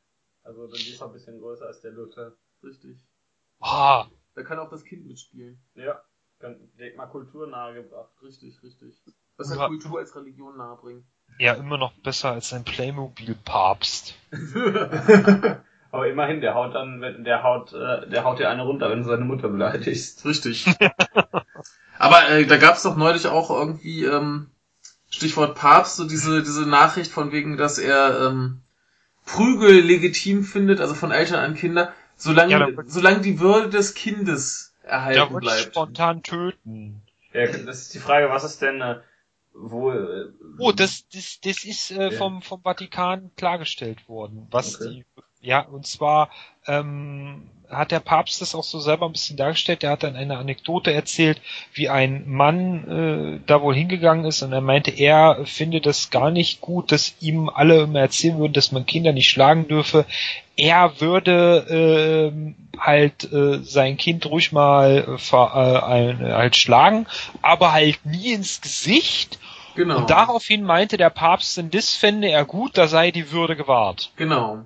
Also, 0.43 0.67
die 0.67 0.89
ist 0.91 1.01
noch 1.01 1.07
ein 1.07 1.13
bisschen 1.13 1.39
größer 1.39 1.65
als 1.65 1.81
der 1.81 1.91
Luther. 1.91 2.33
Richtig. 2.63 2.97
Ah, 3.59 4.05
Da 4.35 4.43
kann 4.43 4.59
auch 4.59 4.69
das 4.69 4.83
Kind 4.85 5.05
mitspielen. 5.05 5.59
Ja. 5.75 6.01
Ganz- 6.39 6.57
Direkt 6.77 6.95
mal 6.97 7.07
Kultur 7.07 7.47
nahegebracht. 7.47 8.11
Richtig, 8.21 8.61
richtig. 8.63 9.01
Was 9.37 9.49
hat 9.51 9.57
Ja. 9.57 9.67
Kultur 9.67 9.99
als 9.99 10.15
Religion 10.15 10.55
nahebringen? 10.57 11.05
Ja, 11.39 11.53
immer 11.53 11.77
noch 11.77 11.93
besser 11.93 12.31
als 12.31 12.53
ein 12.53 12.63
Playmobil-Papst. 12.63 14.15
Aber 15.91 16.07
immerhin, 16.07 16.41
der 16.41 16.53
haut 16.53 16.75
dann, 16.75 17.01
wenn 17.01 17.23
der 17.23 17.43
haut, 17.43 17.73
äh, 17.73 18.07
der 18.09 18.23
haut 18.23 18.39
dir 18.39 18.49
eine 18.49 18.63
runter, 18.63 18.89
wenn 18.89 19.03
du 19.03 19.07
seine 19.09 19.25
Mutter 19.25 19.47
beleidigst. 19.49 20.25
Richtig. 20.25 20.65
Aber 21.99 22.29
äh, 22.29 22.45
da 22.45 22.57
gab 22.57 22.75
es 22.75 22.83
doch 22.83 22.95
neulich 22.97 23.27
auch 23.27 23.49
irgendwie, 23.49 24.03
ähm, 24.03 24.51
Stichwort 25.09 25.55
Papst, 25.57 25.95
so 25.95 26.07
diese, 26.07 26.43
diese 26.43 26.67
Nachricht 26.67 27.11
von 27.11 27.31
wegen, 27.31 27.57
dass 27.57 27.77
er 27.79 28.27
ähm, 28.27 28.61
Prügel 29.25 29.79
legitim 29.79 30.43
findet, 30.43 30.79
also 30.81 30.93
von 30.93 31.11
Eltern 31.11 31.39
an 31.39 31.55
Kinder, 31.55 31.93
solange, 32.15 32.51
Ja, 32.51 32.59
da- 32.59 32.83
solange 32.85 33.21
die 33.21 33.39
Würde 33.39 33.69
des 33.69 33.93
Kindes 33.93 34.73
Da 34.83 34.89
erhalten 34.89 35.33
ich 35.33 35.39
bleibt. 35.39 35.71
spontan 35.71 36.23
töten. 36.23 37.01
Ja, 37.33 37.47
das 37.47 37.81
ist 37.81 37.93
die 37.93 37.99
Frage, 37.99 38.29
was 38.29 38.43
ist 38.43 38.61
denn, 38.61 38.81
äh, 38.81 38.99
wo, 39.57 39.91
äh, 39.91 40.25
Oh, 40.59 40.71
das, 40.71 41.07
das, 41.09 41.39
das 41.41 41.63
ist 41.63 41.91
äh, 41.91 42.11
vom, 42.11 42.41
vom 42.41 42.61
Vatikan 42.61 43.31
klargestellt 43.35 44.09
worden. 44.09 44.47
Was 44.49 44.75
Okay. 44.75 44.89
die, 44.89 45.05
ja, 45.39 45.61
und 45.61 45.85
zwar 45.85 46.31
ähm, 46.65 47.49
hat 47.69 47.91
der 47.91 47.99
Papst 47.99 48.41
das 48.41 48.55
auch 48.55 48.63
so 48.63 48.79
selber 48.79 49.05
ein 49.05 49.11
bisschen 49.11 49.37
dargestellt. 49.37 49.83
Der 49.83 49.91
hat 49.91 50.03
dann 50.03 50.15
eine 50.15 50.37
Anekdote 50.37 50.93
erzählt, 50.93 51.41
wie 51.73 51.89
ein 51.89 52.23
Mann 52.27 53.39
äh, 53.39 53.39
da 53.45 53.61
wohl 53.61 53.75
hingegangen 53.75 54.25
ist 54.25 54.41
und 54.41 54.53
er 54.53 54.61
meinte, 54.61 54.91
er 54.91 55.45
finde 55.45 55.81
das 55.81 56.09
gar 56.09 56.31
nicht 56.31 56.61
gut, 56.61 56.91
dass 56.91 57.15
ihm 57.19 57.49
alle 57.49 57.81
immer 57.81 57.99
erzählen 57.99 58.37
würden, 58.39 58.53
dass 58.53 58.71
man 58.71 58.85
Kinder 58.85 59.11
nicht 59.11 59.29
schlagen 59.29 59.67
dürfe. 59.67 60.05
Er 60.55 60.99
würde 61.01 62.31
ähm, 62.33 62.55
halt 62.79 63.31
äh, 63.31 63.59
sein 63.61 63.97
Kind 63.97 64.25
ruhig 64.25 64.51
mal 64.51 65.17
äh, 65.17 65.35
äh, 65.35 66.11
äh, 66.11 66.33
halt 66.33 66.55
schlagen, 66.55 67.05
aber 67.41 67.73
halt 67.73 68.05
nie 68.05 68.33
ins 68.33 68.61
Gesicht 68.61 69.39
Genau. 69.75 69.97
und 69.99 70.09
daraufhin 70.09 70.63
meinte 70.63 70.97
der 70.97 71.11
Papst, 71.11 71.55
denn 71.55 71.69
das 71.69 71.93
fände 71.93 72.29
er 72.29 72.45
gut, 72.45 72.79
da 72.79 72.87
sei 72.87 73.11
die 73.11 73.31
Würde 73.31 73.55
gewahrt. 73.55 74.11
Genau. 74.15 74.65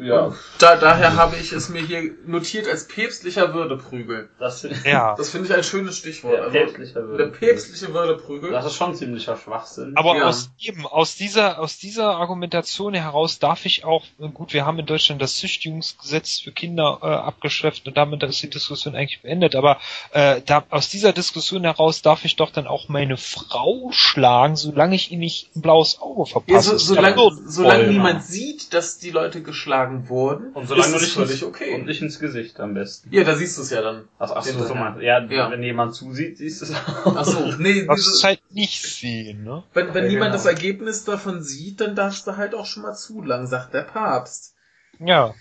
Ja, 0.00 0.24
Und 0.24 0.36
da, 0.58 0.76
daher 0.76 1.14
habe 1.16 1.36
ich 1.36 1.52
es 1.52 1.68
mir 1.68 1.80
hier 1.80 2.10
notiert 2.26 2.66
als 2.68 2.88
päpstlicher 2.88 3.54
Würdeprügel. 3.54 4.28
das, 4.38 4.66
Ja. 4.84 5.14
Das 5.16 5.30
finde 5.30 5.48
ich 5.48 5.54
ein 5.54 5.62
schönes 5.62 5.98
Stichwort. 5.98 6.34
ja, 6.34 6.40
also, 6.42 6.52
päpstlicher 6.58 7.00
der 7.00 7.08
Würde. 7.08 7.26
päpstliche 7.28 7.94
Würdeprügel. 7.94 8.50
Das 8.50 8.66
ist 8.66 8.74
schon 8.74 8.96
ziemlicher 8.96 9.36
Schwachsinn. 9.36 9.92
Aber 9.96 10.16
Ja. 10.16 10.24
aus 10.26 10.50
eben, 10.58 10.84
aus 10.86 11.14
dieser, 11.14 11.60
aus 11.60 11.78
dieser 11.78 12.16
Argumentation 12.16 12.94
heraus 12.94 13.38
darf 13.38 13.64
ich 13.64 13.84
auch, 13.84 14.02
gut, 14.34 14.52
wir 14.54 14.66
haben 14.66 14.80
in 14.80 14.86
Deutschland 14.86 15.22
das 15.22 15.36
Züchtigungsgesetz 15.36 16.40
für 16.40 16.50
Kinder 16.50 16.98
äh, 17.02 17.06
abgeschafft 17.06 17.86
und 17.86 17.96
damit 17.96 18.24
ist 18.24 18.42
die 18.42 18.50
Diskussion 18.50 18.96
eigentlich 18.96 19.22
beendet, 19.22 19.54
aber 19.54 19.78
äh, 20.12 20.40
da, 20.44 20.64
aus 20.70 20.88
dieser 20.88 21.12
Diskussion 21.12 21.62
heraus 21.62 22.02
darf 22.02 22.24
ich 22.24 22.34
doch 22.34 22.50
dann 22.50 22.66
auch 22.66 22.88
meine 22.88 23.16
Frau 23.16 23.90
schlagen, 23.92 24.56
solange 24.56 24.96
ich 24.96 25.12
ihr 25.12 25.18
nicht 25.18 25.54
ein 25.54 25.62
blaues 25.62 26.00
Auge 26.00 26.22
ja, 26.28 26.32
verpasse. 26.32 26.70
so, 26.70 26.76
Ist 26.76 26.86
solange, 26.86 27.22
ja 27.22 27.30
solange 27.46 27.86
niemand 27.86 28.14
ja. 28.16 28.20
sieht, 28.20 28.74
dass 28.74 28.98
die 28.98 29.10
Leute 29.10 29.43
geschlagen 29.44 30.08
wurden, 30.08 30.52
und 30.52 30.66
solange 30.66 30.86
ist 30.86 30.92
du 30.94 30.96
es 30.96 31.02
nicht 31.02 31.12
völlig 31.14 31.32
ins, 31.32 31.42
okay. 31.42 31.74
und 31.74 31.86
nicht 31.86 32.02
ins 32.02 32.18
Gesicht 32.18 32.58
am 32.60 32.74
besten. 32.74 33.08
ja, 33.12 33.24
da 33.24 33.34
siehst 33.36 33.56
du 33.58 33.62
es 33.62 33.70
ja 33.70 33.82
dann. 33.82 34.08
Ach, 34.18 34.32
ach 34.34 34.42
so, 34.44 34.64
so 34.64 34.74
mal. 34.74 35.02
Ja, 35.02 35.22
Ja. 35.24 35.50
wenn 35.50 35.62
jemand 35.62 35.94
zusieht, 35.94 36.38
siehst 36.38 36.62
du 36.62 36.66
es 36.66 36.74
auch. 36.74 37.16
Ach 37.16 37.24
so, 37.24 37.52
nee, 37.58 37.84
Das 37.88 38.00
ist 38.00 38.14
diese, 38.16 38.26
halt 38.26 38.40
nicht 38.50 38.82
sehen, 38.82 39.44
ne? 39.44 39.62
wenn, 39.74 39.94
wenn 39.94 40.04
Ja, 40.04 40.10
niemand 40.10 40.32
genau. 40.32 40.42
das 40.42 40.46
Ergebnis 40.46 41.04
davon 41.04 41.42
sieht, 41.42 41.80
dann 41.80 41.94
darfst 41.94 42.26
du 42.26 42.36
halt 42.36 42.54
auch 42.54 42.66
schon 42.66 42.82
mal 42.82 42.94
zulangen, 42.94 43.46
sagt 43.46 43.74
der 43.74 43.82
Papst. 43.82 44.54
Ja. 44.98 45.34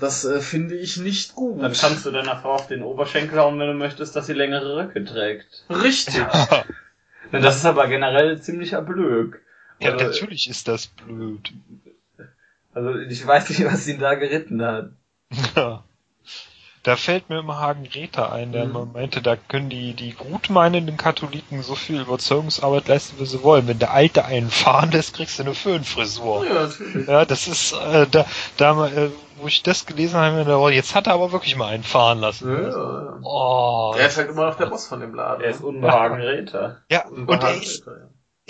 Das 0.00 0.24
äh, 0.24 0.40
finde 0.40 0.74
ich 0.76 0.96
nicht 0.96 1.34
gut. 1.36 1.62
Dann 1.62 1.72
kannst 1.72 2.04
du 2.04 2.10
deiner 2.10 2.36
Frau 2.40 2.54
auf 2.54 2.66
den 2.66 2.82
Oberschenkel 2.82 3.38
hauen, 3.38 3.58
wenn 3.60 3.68
du 3.68 3.74
möchtest, 3.74 4.16
dass 4.16 4.26
sie 4.26 4.32
längere 4.32 4.74
Röcke 4.76 5.04
trägt. 5.04 5.64
Richtig. 5.70 6.20
Denn 7.32 7.42
das 7.42 7.56
ist 7.58 7.64
aber 7.66 7.86
generell 7.86 8.40
ziemlicher 8.42 8.82
Blöd. 8.82 9.34
Ja, 9.78 9.92
Also- 9.92 10.06
natürlich 10.06 10.50
ist 10.50 10.66
das 10.66 10.88
blöd. 10.88 11.52
Also 12.74 12.94
ich 12.98 13.26
weiß 13.26 13.48
nicht, 13.50 13.64
was 13.64 13.86
ihn 13.88 13.98
da 14.00 14.14
geritten 14.14 14.62
hat. 14.64 14.90
Ja. 15.56 15.84
Da 16.82 16.96
fällt 16.96 17.28
mir 17.28 17.40
immer 17.40 17.58
Hagen 17.58 17.84
Greta 17.84 18.32
ein, 18.32 18.52
der 18.52 18.64
Mhm. 18.64 18.92
meinte, 18.94 19.20
da 19.20 19.36
können 19.36 19.68
die, 19.68 19.92
die 19.92 20.12
gutmeinenden 20.12 20.96
Katholiken 20.96 21.62
so 21.62 21.74
viel 21.74 22.00
Überzeugungsarbeit 22.00 22.88
leisten, 22.88 23.20
wie 23.20 23.26
sie 23.26 23.42
wollen. 23.42 23.68
Wenn 23.68 23.78
der 23.78 23.92
Alte 23.92 24.24
einen 24.24 24.48
fahren 24.48 24.90
lässt, 24.90 25.12
kriegst 25.14 25.38
du 25.38 25.42
eine 25.42 25.52
Föhnfrisur. 25.54 26.46
ja, 26.46 26.54
natürlich. 26.54 27.06
Ja, 27.06 27.26
das 27.26 27.48
ist, 27.48 27.72
äh, 27.74 28.06
da, 28.10 28.24
da, 28.56 28.72
mal, 28.74 28.88
äh, 28.96 29.10
wo 29.36 29.46
ich 29.46 29.62
das 29.62 29.84
gelesen 29.84 30.18
habe, 30.18 30.38
gedacht, 30.38 30.56
oh, 30.56 30.70
jetzt 30.70 30.94
hat 30.94 31.06
er 31.06 31.12
aber 31.12 31.32
wirklich 31.32 31.54
mal 31.54 31.66
einen 31.68 31.82
fahren 31.84 32.18
lassen. 32.20 32.50
Ja. 32.50 33.18
Oh, 33.22 33.94
Er 33.98 34.06
ist 34.06 34.16
halt 34.16 34.30
immer 34.30 34.46
noch 34.46 34.56
der 34.56 34.66
Boss 34.66 34.86
von 34.86 35.00
dem 35.00 35.14
Laden. 35.14 35.42
Er 35.44 35.50
ist 35.50 35.60
unbehagen 35.62 36.20
Räter. 36.22 36.80
ja, 36.90 37.06
Und 37.08 37.28
und 37.28 37.42
er 37.42 37.56
ist 37.56 37.84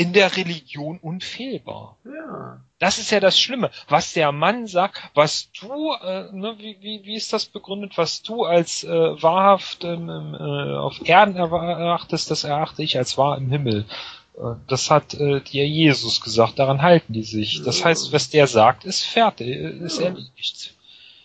in 0.01 0.13
der 0.15 0.37
Religion 0.37 0.99
unfehlbar. 0.99 1.97
Ja. 2.05 2.61
Das 2.79 2.99
ist 2.99 3.11
ja 3.11 3.21
das 3.21 3.39
Schlimme. 3.39 3.71
Was 3.89 4.15
der 4.15 4.33
Mann 4.33 4.67
sagt, 4.67 5.03
was 5.15 5.51
du, 5.61 5.93
äh, 5.93 6.33
ne, 6.33 6.55
wie, 6.59 6.79
wie, 6.81 7.03
wie 7.05 7.17
ist 7.17 7.33
das 7.35 7.45
begründet, 7.45 7.99
was 7.99 8.23
du 8.23 8.45
als 8.45 8.83
äh, 8.85 8.89
wahrhaft 9.23 9.85
ähm, 9.85 10.09
äh, 10.09 10.77
auf 10.77 11.07
Erden 11.07 11.37
erachtest, 11.37 12.31
das 12.31 12.45
erachte 12.45 12.83
ich 12.83 12.97
als 12.97 13.19
wahr 13.19 13.37
im 13.37 13.51
Himmel. 13.51 13.85
Äh, 14.39 14.55
Das 14.67 14.91
hat 14.91 15.13
äh, 15.15 15.41
dir 15.43 15.69
Jesus 15.69 16.23
gesagt, 16.23 16.59
daran 16.59 16.81
halten 16.81 17.13
die 17.13 17.23
sich. 17.25 17.63
Das 17.63 17.81
Ja. 17.81 17.87
heißt, 17.87 18.13
was 18.13 18.31
der 18.31 18.47
sagt, 18.47 18.85
ist 18.87 19.05
fertig, 19.05 19.49
äh, 19.49 19.85
ist 19.85 19.99
Ja. 19.99 20.07
erledigt. 20.07 20.75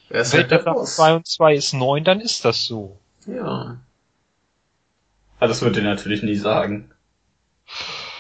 Er 0.10 0.22
ist 0.22 0.34
Wenn 0.34 0.42
halt 0.42 0.52
der 0.52 0.58
der 0.58 0.64
sagt, 0.66 0.76
Boss. 0.76 0.96
2 0.98 1.14
und 1.16 1.28
2 1.28 1.54
ist 1.56 1.74
9, 1.74 2.04
dann 2.04 2.20
ist 2.20 2.44
das 2.44 2.66
so. 2.66 2.98
Ja. 3.26 3.78
Aber 5.40 5.48
das 5.48 5.62
wird 5.62 5.78
er 5.78 5.84
natürlich 5.84 6.24
nie 6.24 6.36
sagen. 6.36 6.92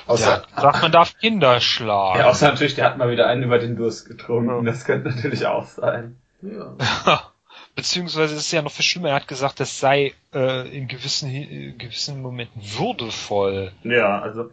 Außer, 0.07 0.45
Der 0.55 0.61
sagt, 0.61 0.81
man 0.81 0.91
darf 0.91 1.17
Kinder 1.17 1.59
schlagen. 1.59 2.19
ja, 2.19 2.27
außer 2.29 2.49
natürlich, 2.49 2.75
der 2.75 2.85
hat 2.85 2.97
mal 2.97 3.09
wieder 3.09 3.27
einen 3.27 3.43
über 3.43 3.59
den 3.59 3.75
Durst 3.75 4.07
getrunken. 4.07 4.65
Ja. 4.65 4.71
Das 4.71 4.85
könnte 4.85 5.09
natürlich 5.09 5.45
auch 5.47 5.65
sein. 5.65 6.17
Ja. 6.41 6.75
Beziehungsweise 7.75 8.35
ist 8.35 8.41
es 8.41 8.51
ja 8.51 8.61
noch 8.61 8.71
viel 8.71 8.85
schlimmer, 8.85 9.09
er 9.09 9.15
hat 9.15 9.27
gesagt, 9.27 9.59
das 9.59 9.79
sei 9.79 10.13
äh, 10.33 10.67
in 10.69 10.87
gewissen, 10.87 11.29
in 11.29 11.77
gewissen 11.77 12.21
Momenten 12.21 12.61
würdevoll. 12.77 13.71
Ja, 13.83 14.19
also, 14.21 14.51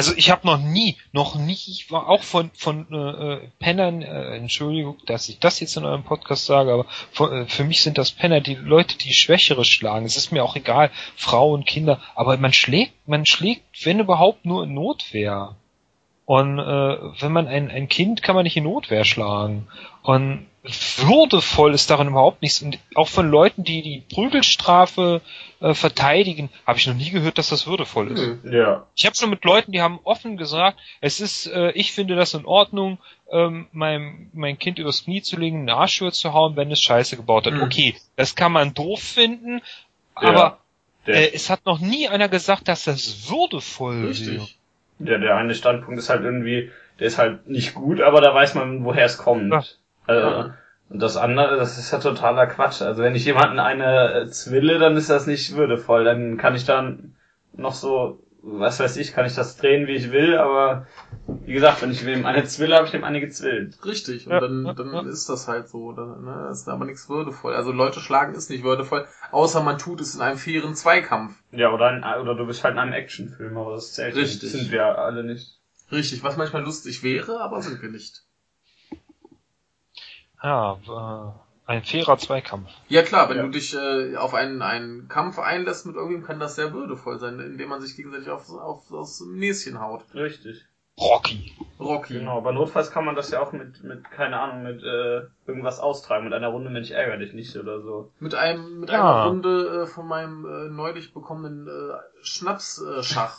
Also 0.00 0.14
ich 0.16 0.30
habe 0.30 0.46
noch 0.46 0.56
nie, 0.56 0.96
noch 1.12 1.34
nie, 1.34 1.52
ich 1.52 1.90
war 1.90 2.08
auch 2.08 2.22
von 2.22 2.50
von 2.54 2.86
äh, 2.90 3.34
äh, 3.34 3.48
Pennern, 3.58 4.00
äh, 4.00 4.34
Entschuldigung, 4.34 4.96
dass 5.04 5.28
ich 5.28 5.40
das 5.40 5.60
jetzt 5.60 5.76
in 5.76 5.84
eurem 5.84 6.04
Podcast 6.04 6.46
sage, 6.46 6.72
aber 6.72 6.86
von, 7.12 7.30
äh, 7.30 7.44
für 7.44 7.64
mich 7.64 7.82
sind 7.82 7.98
das 7.98 8.10
Penner, 8.10 8.40
die 8.40 8.54
Leute, 8.54 8.96
die 8.96 9.12
Schwächere 9.12 9.62
schlagen. 9.62 10.06
Es 10.06 10.16
ist 10.16 10.32
mir 10.32 10.42
auch 10.42 10.56
egal, 10.56 10.90
Frauen, 11.16 11.66
Kinder, 11.66 12.00
aber 12.14 12.38
man 12.38 12.54
schlägt, 12.54 12.94
man 13.06 13.26
schlägt, 13.26 13.84
wenn 13.84 14.00
überhaupt, 14.00 14.46
nur 14.46 14.64
in 14.64 14.72
Notwehr. 14.72 15.56
Und 16.24 16.58
äh, 16.58 16.62
wenn 16.62 17.32
man 17.32 17.46
ein, 17.46 17.70
ein 17.70 17.90
Kind 17.90 18.22
kann 18.22 18.34
man 18.34 18.44
nicht 18.44 18.56
in 18.56 18.64
Notwehr 18.64 19.04
schlagen. 19.04 19.68
Und 20.00 20.46
würdevoll 20.62 21.72
ist 21.72 21.90
darin 21.90 22.08
überhaupt 22.08 22.42
nichts. 22.42 22.60
Und 22.60 22.78
auch 22.94 23.08
von 23.08 23.30
Leuten, 23.30 23.64
die 23.64 23.80
die 23.80 24.02
Prügelstrafe 24.12 25.22
äh, 25.60 25.72
verteidigen, 25.72 26.50
habe 26.66 26.78
ich 26.78 26.86
noch 26.86 26.94
nie 26.94 27.10
gehört, 27.10 27.38
dass 27.38 27.48
das 27.48 27.66
würdevoll 27.66 28.10
ist. 28.12 28.44
Nö. 28.44 28.58
ja. 28.58 28.86
Ich 28.94 29.06
habe 29.06 29.16
schon 29.16 29.30
mit 29.30 29.44
Leuten, 29.44 29.72
die 29.72 29.80
haben 29.80 30.00
offen 30.04 30.36
gesagt, 30.36 30.78
es 31.00 31.20
ist, 31.20 31.46
äh, 31.46 31.70
ich 31.72 31.92
finde 31.92 32.14
das 32.14 32.34
in 32.34 32.44
Ordnung, 32.44 32.98
ähm, 33.32 33.68
mein, 33.72 34.28
mein 34.34 34.58
Kind 34.58 34.78
übers 34.78 35.04
Knie 35.04 35.22
zu 35.22 35.38
legen, 35.38 35.62
eine 35.62 35.74
Arschschuhe 35.74 36.12
zu 36.12 36.34
hauen, 36.34 36.56
wenn 36.56 36.70
es 36.70 36.82
Scheiße 36.82 37.16
gebaut 37.16 37.46
hat. 37.46 37.54
Mhm. 37.54 37.62
Okay, 37.62 37.94
das 38.16 38.34
kann 38.34 38.52
man 38.52 38.74
doof 38.74 39.00
finden, 39.00 39.62
Ja, 40.20 40.28
aber 40.28 40.58
äh, 41.06 41.30
es 41.32 41.48
hat 41.48 41.64
noch 41.64 41.78
nie 41.78 42.08
einer 42.08 42.28
gesagt, 42.28 42.68
dass 42.68 42.84
das 42.84 43.30
würdevoll 43.30 44.02
wäre. 44.02 44.10
Richtig. 44.10 44.58
der, 44.98 45.18
der 45.18 45.36
eine 45.36 45.54
Standpunkt 45.54 45.98
ist 45.98 46.10
halt 46.10 46.22
irgendwie, 46.22 46.70
der 46.98 47.06
ist 47.06 47.16
halt 47.16 47.48
nicht 47.48 47.74
gut, 47.74 48.02
aber 48.02 48.20
da 48.20 48.34
weiß 48.34 48.54
man, 48.56 48.84
woher 48.84 49.06
es 49.06 49.16
kommt. 49.16 49.50
Ja. 49.50 49.64
Also, 50.10 50.28
Ja. 50.48 50.54
Und 50.90 51.00
das 51.00 51.16
andere, 51.16 51.56
das 51.56 51.78
ist 51.78 51.92
ja 51.92 51.98
totaler 51.98 52.48
Quatsch. 52.48 52.82
Also 52.82 53.02
wenn 53.02 53.14
ich 53.14 53.24
jemanden 53.24 53.60
eine 53.60 54.12
äh, 54.12 54.26
zwille, 54.26 54.80
dann 54.80 54.96
ist 54.96 55.08
das 55.08 55.28
nicht 55.28 55.54
würdevoll. 55.54 56.02
Dann 56.02 56.36
kann 56.36 56.56
ich 56.56 56.64
dann 56.64 57.14
noch 57.52 57.74
so, 57.74 58.24
was 58.42 58.80
weiß 58.80 58.96
ich, 58.96 59.12
kann 59.12 59.24
ich 59.24 59.36
das 59.36 59.56
drehen, 59.56 59.86
wie 59.86 59.94
ich 59.94 60.10
will, 60.10 60.36
aber 60.36 60.86
wie 61.44 61.52
gesagt, 61.52 61.82
wenn 61.82 61.92
ich 61.92 62.04
wem 62.04 62.26
eine 62.26 62.42
zwille, 62.44 62.74
habe 62.74 62.86
ich 62.86 62.90
dem 62.90 63.04
eine 63.04 63.20
gezwillt. 63.20 63.78
Richtig. 63.84 64.26
Und 64.26 64.32
Ja, 64.32 64.40
dann, 64.40 64.64
dann 64.64 64.92
ja. 64.92 65.02
ist 65.02 65.28
das 65.28 65.46
halt 65.46 65.68
so. 65.68 65.92
Da, 65.92 66.02
ne? 66.04 66.48
ist 66.50 66.68
aber 66.68 66.86
nichts 66.86 67.08
würdevoll. 67.08 67.54
Also 67.54 67.70
Leute 67.70 68.00
schlagen 68.00 68.34
ist 68.34 68.50
nicht 68.50 68.64
würdevoll, 68.64 69.06
außer 69.30 69.62
man 69.62 69.78
tut 69.78 70.00
es 70.00 70.16
in 70.16 70.22
einem 70.22 70.38
fairen 70.38 70.74
Zweikampf. 70.74 71.34
Ja, 71.52 71.72
oder, 71.72 71.86
ein, 71.86 72.02
oder 72.20 72.34
du 72.34 72.46
bist 72.46 72.64
halt 72.64 72.74
in 72.74 72.80
einem 72.80 72.94
Actionfilm, 72.94 73.56
aber 73.56 73.74
das 73.74 73.92
zählt 73.92 74.16
nicht. 74.16 74.24
Richtig. 74.24 74.50
Das 74.50 74.60
sind 74.60 74.72
wir 74.72 74.98
alle 74.98 75.22
nicht. 75.22 75.60
Richtig, 75.92 76.24
was 76.24 76.36
manchmal 76.36 76.62
lustig 76.62 77.04
wäre, 77.04 77.40
aber 77.40 77.62
sind 77.62 77.80
wir 77.80 77.90
nicht. 77.90 78.24
Ja, 80.42 80.78
äh, 80.88 81.70
ein 81.70 81.82
fairer 81.84 82.18
Zweikampf. 82.18 82.68
Ja 82.88 83.02
klar, 83.02 83.28
wenn 83.28 83.36
Ja. 83.36 83.42
du 83.44 83.50
dich 83.50 83.74
äh, 83.74 84.16
auf 84.16 84.34
einen, 84.34 84.62
einen 84.62 85.08
Kampf 85.08 85.38
einlässt 85.38 85.86
mit 85.86 85.96
irgendwem, 85.96 86.24
kann 86.24 86.40
das 86.40 86.56
sehr 86.56 86.72
würdevoll 86.72 87.18
sein, 87.18 87.38
indem 87.40 87.68
man 87.68 87.80
sich 87.80 87.96
gegenseitig 87.96 88.28
auf, 88.30 88.50
auf, 88.50 88.90
aufs 88.92 89.20
Näschen 89.20 89.80
haut. 89.80 90.02
Richtig. 90.14 90.64
Rocky. 90.98 91.54
Rocky. 91.78 92.14
Genau, 92.18 92.36
aber 92.38 92.52
notfalls 92.52 92.90
kann 92.90 93.04
man 93.06 93.14
das 93.14 93.30
ja 93.30 93.40
auch 93.40 93.52
mit, 93.52 93.82
mit 93.84 94.10
keine 94.10 94.38
Ahnung, 94.38 94.64
mit 94.64 94.82
äh, 94.82 95.22
irgendwas 95.46 95.78
austragen, 95.80 96.24
mit 96.24 96.34
einer 96.34 96.48
Runde 96.48 96.68
Mensch 96.70 96.90
ärger 96.90 97.16
dich 97.16 97.32
nicht 97.32 97.56
oder 97.56 97.80
so. 97.80 98.12
Mit 98.20 98.34
einem 98.34 98.80
mit 98.80 98.90
Ja. 98.90 98.96
einer 99.22 99.24
Runde 99.30 99.82
äh, 99.82 99.86
von 99.86 100.06
meinem 100.06 100.44
äh, 100.44 100.68
neulich 100.68 101.14
bekommenen 101.14 101.68
äh, 101.68 101.94
Schnaps-Schach. 102.22 102.98
Äh, 102.98 103.02
Schach. 103.02 103.36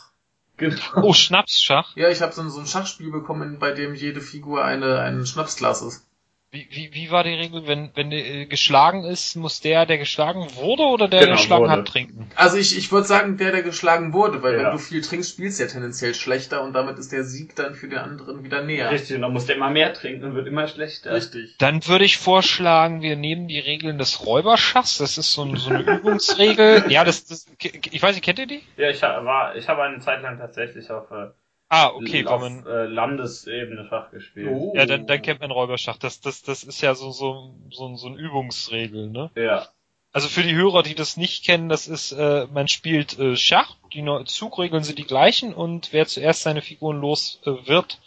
Genau. 0.56 0.76
Oh, 1.02 1.12
Schnapsschach. 1.12 1.94
ja, 1.96 2.08
ich 2.08 2.20
habe 2.22 2.32
so, 2.32 2.42
ein- 2.42 2.50
so 2.50 2.60
ein 2.60 2.66
Schachspiel 2.66 3.10
bekommen, 3.10 3.58
bei 3.58 3.72
dem 3.72 3.94
jede 3.94 4.20
Figur 4.20 4.64
eine 4.64 4.98
ein 5.00 5.24
Schnapsglas 5.26 5.82
ist. 5.82 6.06
Wie, 6.54 6.68
wie, 6.70 6.92
wie 6.92 7.10
war 7.10 7.24
die 7.24 7.32
Regel, 7.32 7.66
wenn, 7.66 7.90
wenn 7.94 8.12
äh, 8.12 8.44
geschlagen 8.44 9.04
ist, 9.04 9.36
muss 9.36 9.60
der, 9.60 9.86
der 9.86 9.96
geschlagen 9.96 10.54
wurde 10.54 10.82
oder 10.82 11.08
der, 11.08 11.20
der 11.20 11.28
Genau, 11.28 11.38
geschlagen 11.38 11.62
wurde. 11.62 11.72
hat, 11.72 11.88
trinken? 11.88 12.30
Also 12.36 12.58
ich, 12.58 12.76
ich 12.76 12.92
würde 12.92 13.06
sagen, 13.06 13.38
der, 13.38 13.52
der 13.52 13.62
geschlagen 13.62 14.12
wurde, 14.12 14.42
weil 14.42 14.52
Ja. 14.56 14.64
wenn 14.64 14.72
du 14.72 14.78
viel 14.78 15.00
trinkst, 15.00 15.30
spielst 15.30 15.58
du 15.58 15.62
ja 15.64 15.70
tendenziell 15.70 16.14
schlechter 16.14 16.62
und 16.62 16.74
damit 16.74 16.98
ist 16.98 17.10
der 17.10 17.24
Sieg 17.24 17.56
dann 17.56 17.74
für 17.74 17.88
den 17.88 17.98
anderen 17.98 18.44
wieder 18.44 18.62
näher. 18.62 18.90
Richtig, 18.90 19.16
und 19.16 19.22
dann 19.22 19.32
muss 19.32 19.46
der 19.46 19.56
immer 19.56 19.70
mehr 19.70 19.94
trinken 19.94 20.24
und 20.26 20.34
wird 20.34 20.46
immer 20.46 20.68
schlechter. 20.68 21.14
Richtig. 21.14 21.56
Dann 21.56 21.86
würde 21.86 22.04
ich 22.04 22.18
vorschlagen, 22.18 23.00
wir 23.00 23.16
nehmen 23.16 23.48
die 23.48 23.58
Regeln 23.58 23.96
des 23.96 24.26
Räuberschachs. 24.26 24.98
Das 24.98 25.16
ist 25.16 25.32
so, 25.32 25.44
ein, 25.44 25.56
so 25.56 25.70
eine 25.70 25.80
Übungsregel. 25.98 26.84
Ja, 26.88 27.04
das, 27.04 27.24
das, 27.24 27.46
ich 27.62 28.02
weiß 28.02 28.14
nicht, 28.14 28.24
kennt 28.26 28.38
ihr 28.38 28.46
die? 28.46 28.62
Ja, 28.76 28.90
ich 28.90 29.00
war, 29.00 29.56
ich 29.56 29.68
habe 29.68 29.82
eine 29.84 30.00
Zeit 30.00 30.20
lang 30.20 30.36
tatsächlich 30.38 30.90
auf, 30.90 31.10
äh, 31.12 31.28
Ah, 31.74 31.88
okay, 31.94 32.26
auf 32.26 32.42
man, 32.42 32.66
äh, 32.66 32.84
Landesebene 32.84 33.86
Schach 33.88 34.10
gespielt. 34.10 34.50
Oh. 34.52 34.74
ja, 34.76 34.84
dann, 34.84 35.06
dann 35.06 35.22
kennt 35.22 35.40
man 35.40 35.50
Räuberschach. 35.50 35.96
Das, 35.96 36.20
das, 36.20 36.42
das 36.42 36.64
ist 36.64 36.82
ja 36.82 36.94
so, 36.94 37.12
so, 37.12 37.54
so, 37.70 37.96
so 37.96 38.08
ein 38.08 38.16
Übungsregel, 38.16 39.08
ne? 39.08 39.30
Ja. 39.36 39.68
Also 40.12 40.28
für 40.28 40.42
die 40.42 40.54
Hörer, 40.54 40.82
die 40.82 40.94
das 40.94 41.16
nicht 41.16 41.46
kennen, 41.46 41.70
das 41.70 41.88
ist, 41.88 42.12
äh, 42.12 42.46
man 42.52 42.68
spielt 42.68 43.18
äh, 43.18 43.36
Schach, 43.36 43.76
die 43.94 44.04
Zugregeln 44.26 44.84
sind 44.84 44.98
die 44.98 45.06
gleichen 45.06 45.54
und 45.54 45.94
wer 45.94 46.06
zuerst 46.06 46.42
seine 46.42 46.60
Figuren 46.60 47.00
los 47.00 47.40
äh, 47.46 47.66
wird, 47.66 48.02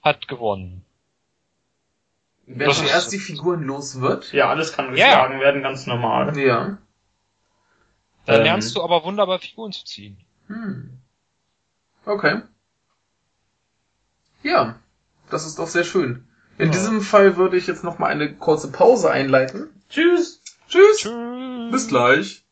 hat 0.00 0.28
gewonnen. 0.28 0.84
Wer 2.46 2.68
Das 2.68 2.78
ist- 2.80 2.86
zuerst 2.86 3.12
die 3.12 3.18
Figuren 3.18 3.64
los 3.64 4.00
wird. 4.00 4.32
Ja, 4.32 4.48
alles 4.48 4.72
kann 4.72 4.96
Ja. 4.96 5.06
geschlagen 5.24 5.40
werden, 5.40 5.62
ganz 5.64 5.88
normal. 5.88 6.38
Ja. 6.38 6.78
Dann 8.26 8.36
Ähm. 8.38 8.44
lernst 8.44 8.76
du 8.76 8.82
aber 8.84 9.02
wunderbar 9.02 9.40
Figuren 9.40 9.72
zu 9.72 9.84
ziehen. 9.84 10.16
Hm. 10.46 10.90
Okay. 12.06 12.42
Ja, 14.42 14.76
das 15.30 15.46
ist 15.46 15.58
doch 15.58 15.68
sehr 15.68 15.84
schön. 15.84 16.26
In 16.58 16.66
Ja. 16.66 16.72
diesem 16.72 17.00
Fall 17.02 17.36
würde 17.36 17.56
ich 17.56 17.66
jetzt 17.66 17.84
noch 17.84 17.98
mal 17.98 18.06
eine 18.08 18.34
kurze 18.34 18.70
Pause 18.70 19.10
einleiten. 19.10 19.68
Tschüss! 19.88 20.42
Tschüss. 20.68 20.98
Tschüss. 20.98 21.70
Bis 21.70 21.88
gleich. 21.88 22.44